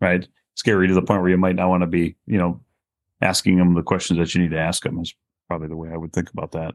right? 0.00 0.26
Scary 0.54 0.88
to 0.88 0.94
the 0.94 1.02
point 1.02 1.20
where 1.20 1.30
you 1.30 1.36
might 1.36 1.56
not 1.56 1.68
want 1.68 1.82
to 1.82 1.86
be, 1.86 2.16
you 2.26 2.38
know, 2.38 2.60
asking 3.20 3.58
them 3.58 3.74
the 3.74 3.82
questions 3.82 4.18
that 4.18 4.34
you 4.34 4.42
need 4.42 4.52
to 4.52 4.60
ask 4.60 4.82
them 4.82 5.00
is 5.00 5.14
probably 5.48 5.68
the 5.68 5.76
way 5.76 5.90
I 5.92 5.96
would 5.96 6.12
think 6.12 6.30
about 6.30 6.52
that. 6.52 6.74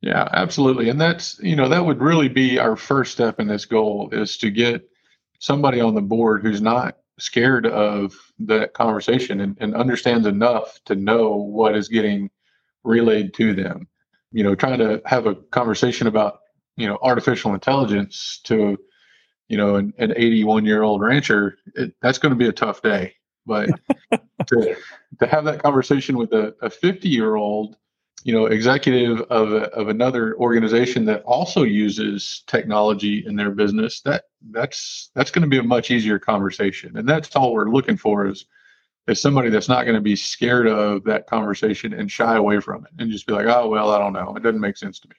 Yeah, 0.00 0.28
absolutely. 0.32 0.88
And 0.88 1.00
that's, 1.00 1.38
you 1.40 1.54
know, 1.54 1.68
that 1.68 1.86
would 1.86 2.00
really 2.00 2.28
be 2.28 2.58
our 2.58 2.76
first 2.76 3.12
step 3.12 3.38
in 3.38 3.46
this 3.46 3.64
goal 3.64 4.08
is 4.10 4.36
to 4.38 4.50
get 4.50 4.88
somebody 5.38 5.80
on 5.80 5.94
the 5.94 6.00
board 6.00 6.42
who's 6.42 6.60
not 6.60 6.96
scared 7.18 7.66
of 7.66 8.14
that 8.40 8.74
conversation 8.74 9.40
and, 9.40 9.56
and 9.60 9.76
understands 9.76 10.26
enough 10.26 10.80
to 10.86 10.96
know 10.96 11.36
what 11.36 11.76
is 11.76 11.88
getting 11.88 12.30
relayed 12.82 13.32
to 13.34 13.54
them. 13.54 13.86
You 14.32 14.42
know, 14.42 14.54
trying 14.56 14.78
to 14.78 15.00
have 15.06 15.26
a 15.26 15.36
conversation 15.36 16.06
about 16.06 16.40
you 16.76 16.88
know 16.88 16.98
artificial 17.02 17.54
intelligence 17.54 18.40
to 18.44 18.78
you 19.52 19.58
know 19.58 19.76
an, 19.76 19.92
an 19.98 20.14
81 20.16 20.64
year 20.64 20.82
old 20.82 21.02
rancher 21.02 21.58
it, 21.74 21.94
that's 22.00 22.16
going 22.16 22.30
to 22.30 22.36
be 22.36 22.48
a 22.48 22.52
tough 22.52 22.80
day. 22.80 23.14
But 23.44 23.68
to, 24.46 24.76
to 25.20 25.26
have 25.26 25.44
that 25.44 25.62
conversation 25.62 26.16
with 26.16 26.32
a, 26.32 26.54
a 26.62 26.70
50 26.70 27.06
year 27.08 27.36
old 27.36 27.76
you 28.24 28.32
know 28.32 28.46
executive 28.46 29.20
of, 29.22 29.52
a, 29.52 29.64
of 29.72 29.88
another 29.88 30.36
organization 30.36 31.04
that 31.04 31.22
also 31.24 31.64
uses 31.64 32.44
technology 32.46 33.24
in 33.26 33.36
their 33.36 33.50
business 33.50 34.00
that 34.02 34.24
that's 34.52 35.10
that's 35.14 35.30
going 35.30 35.42
to 35.42 35.48
be 35.48 35.58
a 35.58 35.62
much 35.62 35.90
easier 35.90 36.18
conversation. 36.18 36.96
And 36.96 37.06
that's 37.06 37.36
all 37.36 37.52
we're 37.52 37.68
looking 37.68 37.98
for 37.98 38.26
is 38.26 38.46
is 39.06 39.20
somebody 39.20 39.50
that's 39.50 39.68
not 39.68 39.82
going 39.82 39.96
to 39.96 40.00
be 40.00 40.16
scared 40.16 40.66
of 40.66 41.04
that 41.04 41.26
conversation 41.26 41.92
and 41.92 42.10
shy 42.10 42.36
away 42.36 42.58
from 42.58 42.86
it 42.86 42.92
and 42.98 43.10
just 43.10 43.26
be 43.26 43.34
like 43.34 43.46
oh 43.46 43.68
well 43.68 43.90
i 43.90 43.98
don't 43.98 44.14
know. 44.14 44.34
It 44.34 44.42
doesn't 44.42 44.62
make 44.62 44.78
sense 44.78 44.98
to 45.00 45.08
me. 45.10 45.16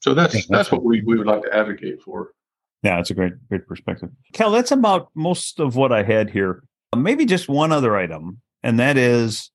So 0.00 0.14
that's 0.14 0.34
that's, 0.34 0.46
that's 0.48 0.72
what 0.72 0.82
we, 0.82 1.00
we 1.02 1.16
would 1.16 1.28
like 1.28 1.42
to 1.42 1.56
advocate 1.56 2.02
for. 2.02 2.32
Yeah, 2.82 2.98
it's 2.98 3.10
a 3.10 3.14
great 3.14 3.32
great 3.48 3.66
perspective. 3.66 4.10
Cal, 4.32 4.50
that's 4.50 4.70
about 4.70 5.10
most 5.14 5.60
of 5.60 5.76
what 5.76 5.92
I 5.92 6.02
had 6.02 6.30
here. 6.30 6.62
Maybe 6.96 7.26
just 7.26 7.48
one 7.48 7.72
other 7.72 7.96
item, 7.96 8.40
and 8.62 8.78
that 8.80 8.96
is 8.96 9.50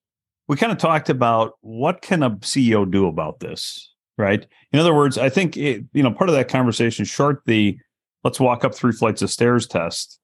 we 0.48 0.58
kind 0.58 0.72
of 0.72 0.78
talked 0.78 1.10
about 1.10 1.54
what 1.62 2.02
can 2.02 2.22
a 2.24 2.32
CEO 2.32 2.90
do 2.90 3.08
about 3.08 3.40
this, 3.40 3.94
right? 4.18 4.46
In 4.72 4.80
other 4.80 4.94
words, 4.94 5.18
I 5.18 5.30
think 5.30 5.58
it, 5.58 5.84
you 5.94 6.04
know 6.04 6.12
part 6.12 6.30
of 6.30 6.36
that 6.36 6.50
conversation, 6.50 7.06
short 7.06 7.42
the 7.46 7.78
let's 8.24 8.40
walk 8.40 8.64
up 8.64 8.76
three 8.76 8.92
flights 8.92 9.22
of 9.22 9.32
stairs 9.32 9.66
test, 9.66 10.20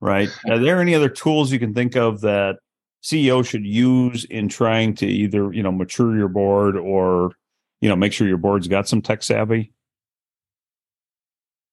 right? 0.00 0.28
Are 0.50 0.58
there 0.58 0.80
any 0.80 0.94
other 0.94 1.08
tools 1.08 1.50
you 1.50 1.58
can 1.58 1.72
think 1.72 1.96
of 1.96 2.20
that 2.20 2.56
CEO 3.02 3.44
should 3.44 3.64
use 3.64 4.24
in 4.26 4.48
trying 4.48 4.94
to 4.96 5.06
either 5.06 5.50
you 5.52 5.62
know 5.62 5.72
mature 5.72 6.14
your 6.14 6.28
board 6.28 6.76
or 6.76 7.32
you 7.80 7.88
know 7.88 7.96
make 7.96 8.12
sure 8.12 8.28
your 8.28 8.36
board's 8.36 8.68
got 8.68 8.86
some 8.86 9.00
tech 9.00 9.22
savvy 9.22 9.72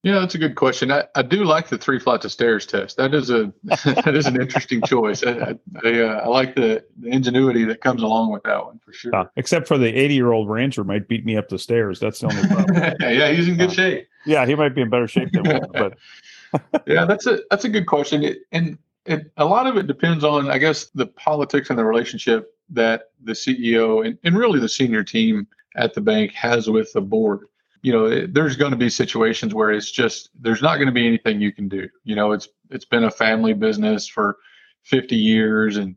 Yeah, 0.02 0.20
that's 0.20 0.34
a 0.34 0.38
good 0.38 0.56
question. 0.56 0.92
I, 0.92 1.04
I 1.16 1.22
do 1.24 1.44
like 1.44 1.68
the 1.68 1.78
three 1.78 2.00
flights 2.00 2.24
of 2.24 2.32
stairs 2.32 2.66
test. 2.66 2.96
That 2.96 3.14
is 3.14 3.30
a 3.30 3.52
that 3.64 4.16
is 4.16 4.28
an 4.28 4.40
interesting 4.40 4.82
choice. 4.84 5.24
I, 5.24 5.58
I, 5.84 6.02
uh, 6.02 6.22
I 6.24 6.28
like 6.28 6.56
the, 6.56 6.86
the, 6.98 7.10
ingenuity 7.10 7.66
that 7.66 7.82
comes 7.82 8.02
along 8.02 8.32
with 8.32 8.44
that 8.44 8.64
one 8.64 8.80
for 8.80 8.94
sure. 8.94 9.14
Uh, 9.14 9.26
except 9.36 9.68
for 9.68 9.78
the 9.78 9.94
80 9.94 10.14
year 10.14 10.32
old 10.32 10.50
rancher 10.50 10.86
might 10.86 11.10
beat 11.10 11.26
me 11.26 11.36
up 11.36 11.50
the 11.50 11.60
stairs. 11.60 12.00
That's 12.00 12.22
the 12.22 12.28
only 12.28 12.48
problem. 12.48 12.76
yeah, 13.02 13.32
he's 13.32 13.50
in 13.50 13.58
good 13.58 13.72
uh, 13.72 13.74
shape. 13.74 14.08
Yeah, 14.26 14.46
he 14.46 14.56
might 14.56 14.74
be 14.74 14.82
in 14.82 14.90
better 14.90 15.08
shape 15.08 15.34
than 15.34 15.44
me. 15.44 15.60
But 15.74 15.98
yeah, 16.88 17.04
that's 17.04 17.28
a 17.28 17.40
that's 17.50 17.66
a 17.66 17.70
good 17.70 17.86
question. 17.86 18.24
It, 18.24 18.40
and 18.54 18.78
it, 19.06 19.32
a 19.36 19.46
lot 19.46 19.68
of 19.68 19.76
it 19.76 19.88
depends 19.88 20.24
on, 20.24 20.50
I 20.50 20.60
guess, 20.60 20.86
the 20.96 21.08
politics 21.08 21.70
and 21.70 21.78
the 21.78 21.84
relationship 21.84 22.56
that 22.70 23.10
the 23.22 23.34
CEO 23.34 24.06
and, 24.06 24.18
and 24.24 24.38
really 24.38 24.60
the 24.60 24.70
senior 24.70 25.04
team 25.04 25.48
at 25.76 25.94
the 25.94 26.02
bank 26.02 26.32
has 26.34 26.70
with 26.70 26.94
the 26.94 27.02
board 27.02 27.42
you 27.82 27.92
know 27.92 28.28
there's 28.28 28.56
going 28.56 28.72
to 28.72 28.78
be 28.78 28.90
situations 28.90 29.54
where 29.54 29.72
it's 29.72 29.92
just 29.92 30.30
there's 30.40 30.62
not 30.62 30.76
going 30.76 30.88
to 30.88 30.94
be 30.94 31.08
anything 31.08 31.42
you 31.42 31.52
can 31.52 31.68
do. 31.68 31.88
You 32.04 32.16
know 32.16 32.32
it's 32.32 32.48
it's 32.70 32.86
been 32.86 33.06
a 33.06 33.12
family 33.12 33.54
business 33.54 34.08
for 34.08 34.38
50 34.84 35.16
years 35.16 35.78
and 35.78 35.96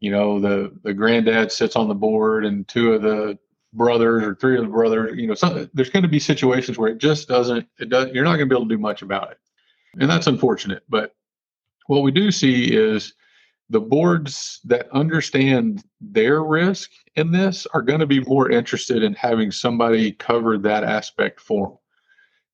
you 0.00 0.10
know 0.10 0.40
the 0.40 0.72
the 0.82 0.94
granddad 0.94 1.52
sits 1.52 1.76
on 1.76 1.88
the 1.88 1.94
board 1.94 2.44
and 2.44 2.66
two 2.68 2.92
of 2.92 3.02
the 3.02 3.38
brothers 3.74 4.22
or 4.22 4.34
three 4.34 4.56
of 4.56 4.62
the 4.62 4.70
brothers 4.70 5.18
you 5.18 5.26
know 5.26 5.34
some, 5.34 5.68
there's 5.74 5.90
going 5.90 6.02
to 6.02 6.08
be 6.08 6.18
situations 6.18 6.78
where 6.78 6.88
it 6.88 6.98
just 6.98 7.28
doesn't 7.28 7.66
it 7.78 7.90
does 7.90 8.08
you're 8.12 8.24
not 8.24 8.36
going 8.36 8.48
to 8.48 8.54
be 8.54 8.56
able 8.56 8.68
to 8.68 8.74
do 8.74 8.80
much 8.80 9.02
about 9.02 9.30
it. 9.30 9.38
And 9.98 10.08
that's 10.08 10.26
unfortunate 10.26 10.82
but 10.88 11.14
what 11.86 12.02
we 12.02 12.10
do 12.10 12.30
see 12.30 12.64
is 12.64 13.14
the 13.70 13.80
boards 13.80 14.60
that 14.64 14.90
understand 14.92 15.84
their 16.00 16.42
risk 16.42 16.90
in 17.16 17.30
this 17.30 17.66
are 17.74 17.82
going 17.82 18.00
to 18.00 18.06
be 18.06 18.20
more 18.20 18.50
interested 18.50 19.02
in 19.02 19.12
having 19.14 19.50
somebody 19.50 20.12
cover 20.12 20.56
that 20.58 20.84
aspect 20.84 21.40
for 21.40 21.68
them. 21.68 21.78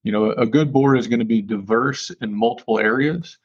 You 0.03 0.13
know, 0.13 0.33
a 0.33 0.47
good 0.47 0.73
board 0.73 0.99
is 0.99 1.07
going 1.07 1.21
to 1.21 1.25
be 1.25 1.41
diverse 1.41 2.11
in 2.21 2.35
multiple 2.35 2.79
areas 2.79 3.39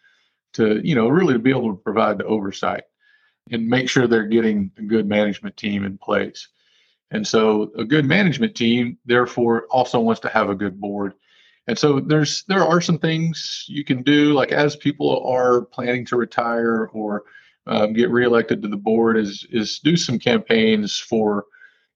to, 0.54 0.82
you 0.84 0.96
know, 0.96 1.08
really 1.08 1.34
to 1.34 1.40
be 1.40 1.52
able 1.52 1.70
to 1.70 1.82
provide 1.82 2.18
the 2.18 2.26
oversight 2.26 2.84
and 3.52 3.68
make 3.68 3.90
sure 3.90 4.08
they're 4.08 4.26
getting 4.26 4.72
a 4.78 4.82
good 4.82 5.08
management 5.08 5.56
team 5.56 5.86
in 5.86 5.98
place. 5.98 6.48
And 7.12 7.26
so 7.26 7.72
a 7.78 7.84
good 7.84 8.06
management 8.06 8.56
team, 8.56 8.98
therefore, 9.06 9.66
also 9.72 10.00
wants 10.00 10.22
to 10.22 10.30
have 10.30 10.50
a 10.50 10.56
good 10.56 10.80
board. 10.80 11.14
And 11.68 11.78
so 11.78 12.00
there's 12.00 12.44
there 12.48 12.64
are 12.64 12.82
some 12.82 12.98
things 12.98 13.66
you 13.68 13.84
can 13.84 14.02
do, 14.02 14.34
like 14.34 14.52
as 14.52 14.76
people 14.76 15.24
are 15.26 15.62
planning 15.62 16.06
to 16.08 16.18
retire 16.18 16.90
or 16.94 17.24
um, 17.70 17.94
get 17.94 18.10
reelected 18.10 18.62
to 18.62 18.68
the 18.68 18.76
board 18.76 19.16
is 19.16 19.48
is 19.52 19.80
do 19.80 19.96
some 19.96 20.20
campaigns 20.20 20.98
for 20.98 21.46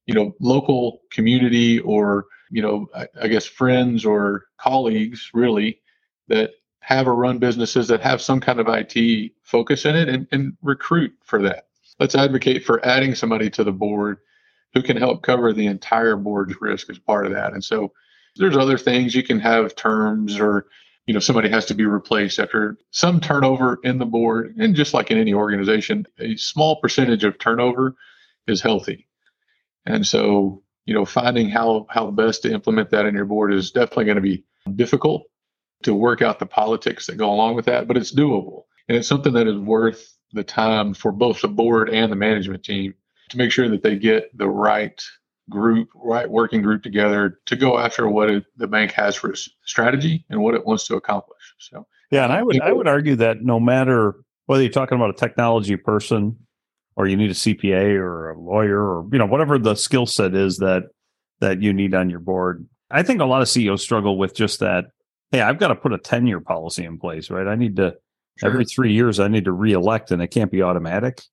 you 0.06 0.14
know 0.14 0.34
local 0.40 1.02
community 1.12 1.80
or 1.80 2.28
you 2.52 2.62
know 2.62 2.88
I, 2.96 3.08
I 3.24 3.28
guess 3.28 3.46
friends 3.46 4.06
or 4.06 4.46
colleagues 4.58 5.32
really 5.34 5.82
that 6.28 6.52
have 6.80 7.08
or 7.08 7.16
run 7.16 7.40
businesses 7.40 7.88
that 7.88 8.02
have 8.02 8.22
some 8.22 8.40
kind 8.40 8.60
of 8.60 8.68
IT 8.70 9.32
focus 9.42 9.86
in 9.86 9.96
it 9.96 10.10
and, 10.10 10.28
and 10.32 10.54
recruit 10.62 11.14
for 11.24 11.42
that. 11.42 11.68
Let's 11.98 12.14
advocate 12.16 12.66
for 12.66 12.86
adding 12.86 13.16
somebody 13.16 13.50
to 13.52 13.64
the 13.64 13.72
board 13.72 14.18
who 14.74 14.84
can 14.84 14.98
help 14.98 15.24
cover 15.24 15.54
the 15.54 15.68
entire 15.68 16.18
board's 16.18 16.60
risk 16.60 16.90
as 16.90 17.00
part 17.00 17.26
of 17.26 17.32
that. 17.32 17.54
And 17.54 17.64
so 17.64 17.94
there's 18.36 18.58
other 18.58 18.78
things 18.78 19.16
you 19.16 19.24
can 19.24 19.40
have 19.40 19.76
terms 19.76 20.38
or 20.40 20.66
you 21.06 21.14
know 21.14 21.20
somebody 21.20 21.50
has 21.50 21.66
to 21.66 21.74
be 21.74 21.86
replaced 21.86 22.40
after 22.40 22.78
some 22.92 23.20
turnover 23.20 23.80
in 23.84 23.98
the 23.98 24.06
board. 24.06 24.56
And 24.58 24.76
just 24.76 24.94
like 24.94 25.12
in 25.12 25.18
any 25.18 25.34
organization 25.34 26.06
a 26.20 26.36
small 26.38 26.80
percentage 26.80 27.24
of 27.24 27.40
turnover 27.40 27.96
is 28.48 28.62
healthy. 28.62 29.08
And 29.86 30.06
so 30.06 30.64
you 30.86 30.94
know 30.94 31.06
finding 31.06 31.50
how 31.50 31.88
how 31.90 32.12
best 32.12 32.44
to 32.44 32.54
implement 32.54 32.90
that 32.92 33.06
in 33.06 33.16
your 33.16 33.26
board 33.26 33.54
is 33.54 33.72
definitely 33.72 34.06
going 34.06 34.16
to 34.16 34.22
be 34.22 34.46
difficult 34.76 35.24
to 35.84 35.94
work 35.94 36.22
out 36.22 36.40
the 36.40 36.46
politics 36.46 37.08
that 37.08 37.18
go 37.18 37.30
along 37.30 37.56
with 37.56 37.66
that 37.66 37.88
but 37.88 37.98
it's 37.98 38.14
doable. 38.14 38.64
And 38.88 38.98
it's 38.98 39.08
something 39.08 39.34
that 39.34 39.48
is 39.48 39.58
worth 39.58 40.18
the 40.34 40.44
time 40.44 40.94
for 40.94 41.12
both 41.12 41.42
the 41.42 41.48
board 41.48 41.90
and 41.90 42.12
the 42.12 42.16
management 42.16 42.64
team 42.64 42.94
to 43.30 43.38
make 43.38 43.52
sure 43.52 43.70
that 43.70 43.84
they 43.84 43.98
get 43.98 44.36
the 44.38 44.50
right 44.50 45.02
group, 45.50 45.90
right 45.96 46.30
working 46.30 46.62
group 46.62 46.84
together 46.84 47.40
to 47.46 47.56
go 47.56 47.78
after 47.78 48.08
what 48.08 48.30
it, 48.30 48.46
the 48.58 48.68
bank 48.68 48.92
has 48.92 49.16
for 49.16 49.32
its 49.32 49.50
strategy 49.66 50.26
and 50.30 50.42
what 50.42 50.56
it 50.56 50.66
wants 50.66 50.88
to 50.88 50.96
accomplish. 50.96 51.42
So 51.60 51.86
yeah, 52.12 52.24
and 52.24 52.34
I 52.34 52.44
would 52.44 52.62
I 52.62 52.72
would 52.72 52.88
argue 52.88 53.16
that 53.18 53.42
no 53.42 53.60
matter 53.60 54.16
whether 54.46 54.62
you're 54.62 54.72
talking 54.72 54.96
about 54.96 55.10
a 55.10 55.14
technology 55.14 55.76
person 55.76 56.38
or 56.96 57.08
you 57.08 57.18
need 57.18 57.32
a 57.32 57.36
CPA 57.36 57.96
or 57.96 58.32
a 58.32 58.40
lawyer 58.40 58.80
or 58.80 59.08
you 59.12 59.20
know 59.20 59.26
whatever 59.26 59.58
the 59.58 59.76
skill 59.76 60.06
set 60.06 60.36
is 60.36 60.58
that 60.58 60.84
that 61.40 61.62
you 61.62 61.74
need 61.74 61.94
on 61.94 62.10
your 62.10 62.20
board, 62.20 62.68
I 62.90 63.04
think 63.04 63.20
a 63.20 63.26
lot 63.26 63.42
of 63.42 63.50
CEOs 63.50 63.82
struggle 63.82 64.18
with 64.18 64.36
just 64.36 64.60
that. 64.60 64.86
Hey, 65.32 65.42
I've 65.42 65.58
got 65.58 65.70
to 65.70 65.76
put 65.76 65.92
a 65.92 65.98
10 65.98 66.28
year 66.28 66.40
policy 66.40 66.86
in 66.86 67.00
place, 67.00 67.32
right? 67.32 67.48
I 67.48 67.56
need 67.56 67.76
to 67.78 67.96
sure. 68.38 68.50
every 68.50 68.66
three 68.66 68.94
years 68.94 69.20
I 69.20 69.28
need 69.28 69.46
to 69.46 69.52
reelect 69.52 70.12
and 70.12 70.22
it 70.22 70.28
can't 70.28 70.52
be 70.52 70.62
automatic 70.62 71.24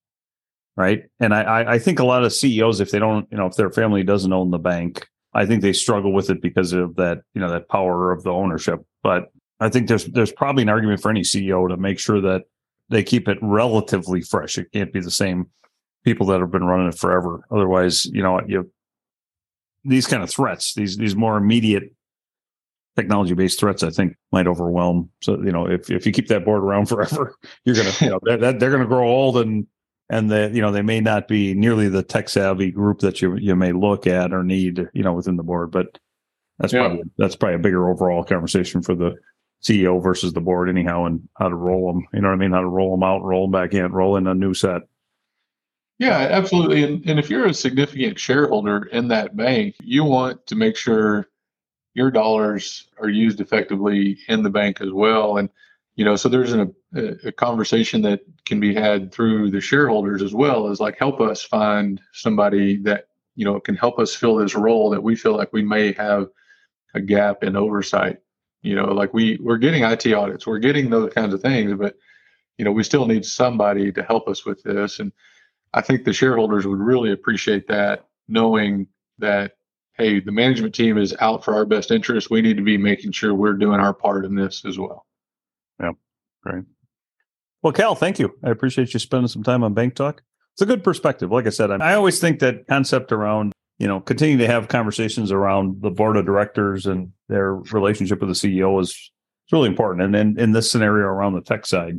right? 0.77 1.03
And 1.19 1.35
I, 1.35 1.73
I 1.75 1.79
think 1.79 1.99
a 1.99 2.05
lot 2.05 2.25
of 2.25 2.33
CEOs, 2.33 2.81
if 2.81 2.91
they 2.91 2.99
don't, 2.99 3.27
you 3.31 3.37
know, 3.37 3.47
if 3.47 3.57
their 3.57 3.71
family 3.71 4.03
doesn't 4.03 4.33
own 4.33 4.51
the 4.51 4.59
bank, 4.59 5.07
I 5.35 5.47
think 5.47 5.63
they 5.63 5.73
struggle 5.73 6.13
with 6.13 6.31
it 6.31 6.41
because 6.43 6.73
of 6.73 6.97
that, 6.97 7.19
you 7.35 7.41
know, 7.41 7.51
that 7.51 7.69
power 7.69 8.13
of 8.13 8.23
the 8.23 8.31
ownership. 8.31 8.81
But 9.03 9.33
I 9.61 9.69
think 9.69 9.89
there's 9.89 10.07
there's 10.07 10.33
probably 10.33 10.63
an 10.63 10.69
argument 10.69 11.03
for 11.03 11.11
any 11.11 11.21
CEO 11.21 11.69
to 11.69 11.77
make 11.77 11.99
sure 11.99 12.21
that 12.21 12.43
they 12.89 13.03
keep 13.03 13.29
it 13.29 13.39
relatively 13.41 14.23
fresh. 14.23 14.59
It 14.59 14.73
can't 14.73 14.93
be 14.93 15.01
the 15.01 15.11
same 15.11 15.47
people 16.05 16.27
that 16.27 16.41
have 16.41 16.51
been 16.51 16.65
running 16.65 16.89
it 16.89 16.99
forever. 16.99 17.45
Otherwise, 17.51 18.07
you 18.07 18.23
know, 18.23 18.41
you 18.47 18.71
these 19.85 20.07
kind 20.07 20.23
of 20.23 20.31
threats, 20.31 20.75
these 20.75 20.97
these 20.97 21.15
more 21.15 21.37
immediate 21.37 21.95
technology 22.97 23.35
based 23.35 23.61
threats, 23.61 23.83
I 23.83 23.91
think 23.91 24.17
might 24.33 24.47
overwhelm. 24.47 25.11
So 25.23 25.41
you 25.43 25.53
know, 25.53 25.67
if 25.67 25.91
if 25.91 26.07
you 26.07 26.13
keep 26.13 26.29
that 26.29 26.45
board 26.45 26.63
around 26.63 26.87
forever, 26.89 27.35
you're 27.65 27.77
gonna 27.77 27.93
you 28.01 28.11
know 28.11 28.21
they're, 28.23 28.53
they're 28.53 28.71
gonna 28.71 28.87
grow 28.87 29.09
old 29.09 29.39
and 29.39 29.67
and 30.11 30.31
that 30.31 30.53
you 30.53 30.61
know 30.61 30.73
they 30.73 30.83
may 30.83 31.01
not 31.01 31.29
be 31.29 31.55
nearly 31.55 31.89
the 31.89 32.03
tech 32.03 32.29
savvy 32.29 32.71
group 32.71 32.99
that 32.99 33.23
you 33.23 33.37
you 33.37 33.57
may 33.57 33.73
look 33.73 34.07
at 34.07 34.35
or 34.35 34.43
need 34.43 34.87
you 34.93 35.03
know 35.03 35.15
within 35.15 35.37
the 35.37 35.43
board 35.43 35.71
but 35.71 35.99
that's 36.59 36.73
yeah. 36.73 36.81
probably 36.81 37.03
that's 37.17 37.37
probably 37.37 37.55
a 37.55 37.61
bigger 37.61 37.89
overall 37.89 38.23
conversation 38.23 38.83
for 38.83 38.95
the 38.95 39.15
CEO 39.63 40.03
versus 40.03 40.33
the 40.33 40.41
board 40.41 40.69
anyhow 40.69 41.05
and 41.05 41.27
how 41.39 41.49
to 41.49 41.55
roll 41.55 41.93
them 41.93 42.07
you 42.13 42.21
know 42.21 42.29
what 42.29 42.35
I 42.35 42.39
mean 42.39 42.51
how 42.51 42.61
to 42.61 42.69
roll 42.69 42.91
them 42.91 43.03
out 43.03 43.23
roll 43.23 43.45
them 43.45 43.53
back 43.53 43.73
in 43.73 43.93
roll 43.93 44.17
in 44.17 44.27
a 44.27 44.35
new 44.35 44.53
set 44.53 44.83
yeah 45.99 46.19
absolutely 46.19 46.83
and, 46.83 47.09
and 47.09 47.19
if 47.19 47.31
you're 47.31 47.47
a 47.47 47.55
significant 47.55 48.19
shareholder 48.19 48.85
in 48.87 49.09
that 49.09 49.37
bank 49.37 49.77
you 49.81 50.05
want 50.05 50.45
to 50.49 50.57
make 50.57 50.77
sure 50.77 51.29
your 51.95 52.11
dollars 52.11 52.89
are 53.01 53.09
used 53.09 53.41
effectively 53.41 54.19
in 54.29 54.43
the 54.43 54.51
bank 54.51 54.81
as 54.81 54.91
well 54.91 55.39
and 55.39 55.49
you 56.01 56.07
know 56.07 56.17
so 56.17 56.31
there's 56.31 56.55
an, 56.55 56.75
a, 56.95 57.29
a 57.29 57.33
conversation 57.33 58.01
that 58.01 58.21
can 58.47 58.59
be 58.59 58.73
had 58.73 59.13
through 59.13 59.51
the 59.51 59.61
shareholders 59.61 60.23
as 60.23 60.33
well 60.33 60.69
as 60.69 60.81
like 60.81 60.99
help 60.99 61.21
us 61.21 61.43
find 61.43 62.01
somebody 62.15 62.79
that 62.79 63.09
you 63.37 63.45
know 63.45 63.61
can 63.61 63.77
help 63.77 63.99
us 63.99 64.15
fill 64.15 64.37
this 64.37 64.55
role 64.55 64.89
that 64.89 65.03
we 65.03 65.15
feel 65.15 65.37
like 65.37 65.53
we 65.53 65.63
may 65.63 65.93
have 65.93 66.29
a 66.95 67.03
gap 67.03 67.45
in 67.45 67.55
oversight. 67.55 68.17
You 68.63 68.77
know 68.77 68.87
like 68.95 69.13
we 69.13 69.39
we're 69.43 69.59
getting 69.59 69.83
it 69.83 70.15
audits 70.15 70.47
we're 70.47 70.59
getting 70.59 70.89
those 70.89 71.13
kinds 71.13 71.35
of 71.35 71.43
things 71.43 71.75
but 71.79 71.97
you 72.57 72.65
know 72.65 72.73
we 72.73 72.83
still 72.83 73.07
need 73.07 73.27
somebody 73.27 73.93
to 73.93 74.03
help 74.03 74.27
us 74.27 74.47
with 74.47 74.63
this. 74.63 75.01
And 75.01 75.13
i 75.75 75.83
think 75.83 76.05
the 76.05 76.15
shareholders 76.15 76.67
would 76.67 76.81
really 76.81 77.13
appreciate 77.13 77.69
that 77.69 78.07
knowing 78.27 78.87
that 79.19 79.59
hey 79.99 80.19
the 80.19 80.33
management 80.33 80.75
team 80.75 80.97
is 80.97 81.15
out 81.21 81.45
for 81.45 81.55
our 81.55 81.67
best 81.67 81.91
interest. 81.91 82.31
We 82.31 82.41
need 82.41 82.57
to 82.57 82.63
be 82.63 82.79
making 82.79 83.13
sure 83.13 83.35
we're 83.35 83.53
doing 83.53 83.81
our 83.81 83.93
part 83.93 84.25
in 84.25 84.35
this 84.35 84.65
as 84.65 84.79
well 84.79 85.05
yeah. 85.81 85.93
Great. 86.43 86.65
Well, 87.63 87.73
Cal, 87.73 87.95
thank 87.95 88.19
you. 88.19 88.35
I 88.43 88.51
appreciate 88.51 88.95
you 88.95 89.01
spending 89.01 89.29
some 89.29 89.43
time 89.43 89.63
on 89.63 89.75
Bank 89.75 89.95
Talk. 89.95 90.23
It's 90.55 90.63
a 90.63 90.67
good 90.67 90.83
perspective. 90.83 91.31
Like 91.31 91.47
I 91.47 91.51
said, 91.51 91.71
I 91.71 91.95
always 91.95 92.21
think 92.21 92.41
that 92.41 92.67
concept 92.67 93.13
around, 93.13 93.53
you 93.79 93.87
know, 93.87 94.01
continuing 94.01 94.39
to 94.39 94.47
have 94.47 94.69
conversations 94.69 95.31
around 95.31 95.83
the 95.83 95.91
board 95.91 96.17
of 96.17 96.27
directors 96.27 96.87
and 96.87 97.13
their 97.29 97.55
relationship 97.55 98.21
with 98.21 98.29
the 98.29 98.35
CEO 98.35 98.81
is, 98.81 98.91
is 98.91 99.53
really 99.53 99.69
important. 99.69 100.05
And 100.05 100.15
then 100.15 100.37
in 100.39 100.53
this 100.53 100.71
scenario 100.71 101.07
around 101.07 101.35
the 101.35 101.41
tech 101.41 101.67
side, 101.67 101.99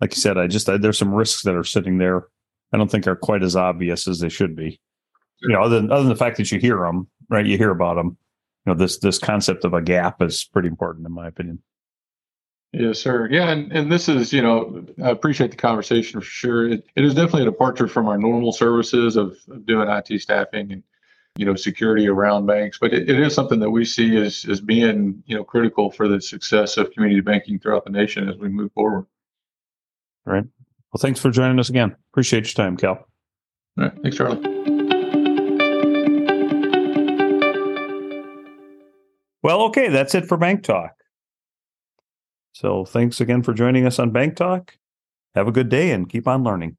like 0.00 0.14
you 0.14 0.20
said, 0.20 0.38
I 0.38 0.46
just, 0.46 0.68
I, 0.68 0.78
there's 0.78 0.98
some 0.98 1.14
risks 1.14 1.42
that 1.42 1.54
are 1.54 1.64
sitting 1.64 1.98
there. 1.98 2.24
I 2.72 2.78
don't 2.78 2.90
think 2.90 3.06
are 3.06 3.16
quite 3.16 3.42
as 3.42 3.56
obvious 3.56 4.08
as 4.08 4.20
they 4.20 4.28
should 4.28 4.56
be. 4.56 4.80
You 5.42 5.54
know, 5.54 5.62
other 5.62 5.80
than, 5.80 5.92
other 5.92 6.02
than 6.02 6.08
the 6.08 6.16
fact 6.16 6.38
that 6.38 6.50
you 6.50 6.58
hear 6.58 6.78
them, 6.78 7.08
right? 7.28 7.44
You 7.44 7.58
hear 7.58 7.70
about 7.70 7.96
them. 7.96 8.16
You 8.64 8.72
know, 8.72 8.74
this 8.78 8.98
this 8.98 9.18
concept 9.18 9.64
of 9.64 9.74
a 9.74 9.82
gap 9.82 10.22
is 10.22 10.44
pretty 10.44 10.68
important 10.68 11.06
in 11.06 11.12
my 11.12 11.26
opinion. 11.26 11.60
Yes, 12.72 13.00
sir. 13.00 13.28
Yeah, 13.30 13.50
and, 13.50 13.70
and 13.70 13.92
this 13.92 14.08
is, 14.08 14.32
you 14.32 14.40
know, 14.40 14.82
I 15.04 15.10
appreciate 15.10 15.50
the 15.50 15.58
conversation 15.58 16.20
for 16.20 16.24
sure. 16.24 16.68
It, 16.68 16.86
it 16.96 17.04
is 17.04 17.14
definitely 17.14 17.42
a 17.42 17.50
departure 17.50 17.86
from 17.86 18.08
our 18.08 18.16
normal 18.16 18.50
services 18.50 19.16
of, 19.16 19.36
of 19.50 19.66
doing 19.66 19.90
IT 19.90 20.20
staffing 20.22 20.72
and, 20.72 20.82
you 21.36 21.44
know, 21.44 21.54
security 21.54 22.08
around 22.08 22.46
banks. 22.46 22.78
But 22.80 22.94
it, 22.94 23.10
it 23.10 23.20
is 23.20 23.34
something 23.34 23.60
that 23.60 23.70
we 23.70 23.84
see 23.84 24.16
as, 24.16 24.46
as 24.48 24.62
being, 24.62 25.22
you 25.26 25.36
know, 25.36 25.44
critical 25.44 25.90
for 25.90 26.08
the 26.08 26.18
success 26.18 26.78
of 26.78 26.90
community 26.92 27.20
banking 27.20 27.58
throughout 27.58 27.84
the 27.84 27.90
nation 27.90 28.26
as 28.26 28.36
we 28.36 28.48
move 28.48 28.72
forward. 28.72 29.04
All 30.26 30.32
right. 30.32 30.44
Well, 30.92 31.00
thanks 31.00 31.20
for 31.20 31.30
joining 31.30 31.58
us 31.58 31.68
again. 31.68 31.94
Appreciate 32.12 32.46
your 32.46 32.64
time, 32.64 32.78
Cal. 32.78 33.06
All 33.78 33.84
right. 33.84 33.92
Thanks, 34.02 34.16
Charlie. 34.16 34.40
Well, 39.42 39.62
okay, 39.62 39.88
that's 39.88 40.14
it 40.14 40.26
for 40.26 40.38
Bank 40.38 40.62
Talk. 40.62 40.94
So 42.52 42.84
thanks 42.84 43.20
again 43.20 43.42
for 43.42 43.54
joining 43.54 43.86
us 43.86 43.98
on 43.98 44.10
Bank 44.10 44.36
Talk. 44.36 44.76
Have 45.34 45.48
a 45.48 45.52
good 45.52 45.68
day 45.68 45.90
and 45.90 46.08
keep 46.08 46.28
on 46.28 46.44
learning. 46.44 46.76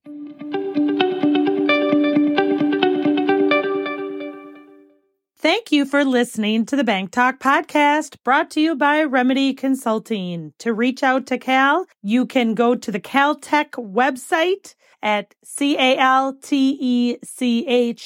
Thank 5.36 5.74
you 5.74 5.86
for 5.86 6.06
listening 6.06 6.66
to 6.68 6.78
the 6.78 6.86
Bank 6.86 7.12
Talk 7.12 7.40
podcast 7.40 8.16
brought 8.24 8.50
to 8.52 8.62
you 8.62 8.76
by 8.76 9.04
Remedy 9.04 9.54
Consulting. 9.54 10.54
To 10.60 10.74
reach 10.74 11.04
out 11.04 11.26
to 11.28 11.38
Cal, 11.38 11.86
you 12.02 12.26
can 12.26 12.54
go 12.54 12.76
to 12.76 12.92
the 12.92 13.00
Caltech 13.00 13.72
website 13.72 14.76
at 15.04 15.36
C-A-L-T-E-C-H 15.44 16.44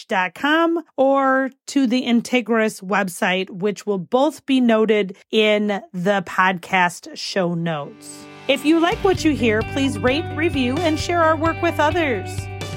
dot 0.07 0.35
com 0.35 0.83
or 0.97 1.51
to 1.67 1.87
the 1.87 2.03
Integris 2.05 2.83
website, 2.83 3.49
which 3.49 3.85
will 3.85 3.99
both 3.99 4.45
be 4.45 4.59
noted 4.59 5.15
in 5.31 5.81
the 5.93 6.23
podcast 6.25 7.15
show 7.15 7.53
notes. 7.53 8.25
If 8.49 8.65
you 8.65 8.79
like 8.79 8.97
what 9.03 9.23
you 9.23 9.33
hear, 9.33 9.61
please 9.61 9.99
rate, 9.99 10.25
review, 10.35 10.75
and 10.77 10.99
share 10.99 11.21
our 11.21 11.37
work 11.37 11.61
with 11.61 11.79
others. 11.79 12.29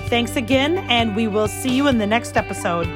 Thanks 0.08 0.36
again, 0.36 0.78
and 0.90 1.16
we 1.16 1.26
will 1.28 1.48
see 1.48 1.74
you 1.74 1.86
in 1.88 1.98
the 1.98 2.06
next 2.06 2.36
episode. 2.36 2.86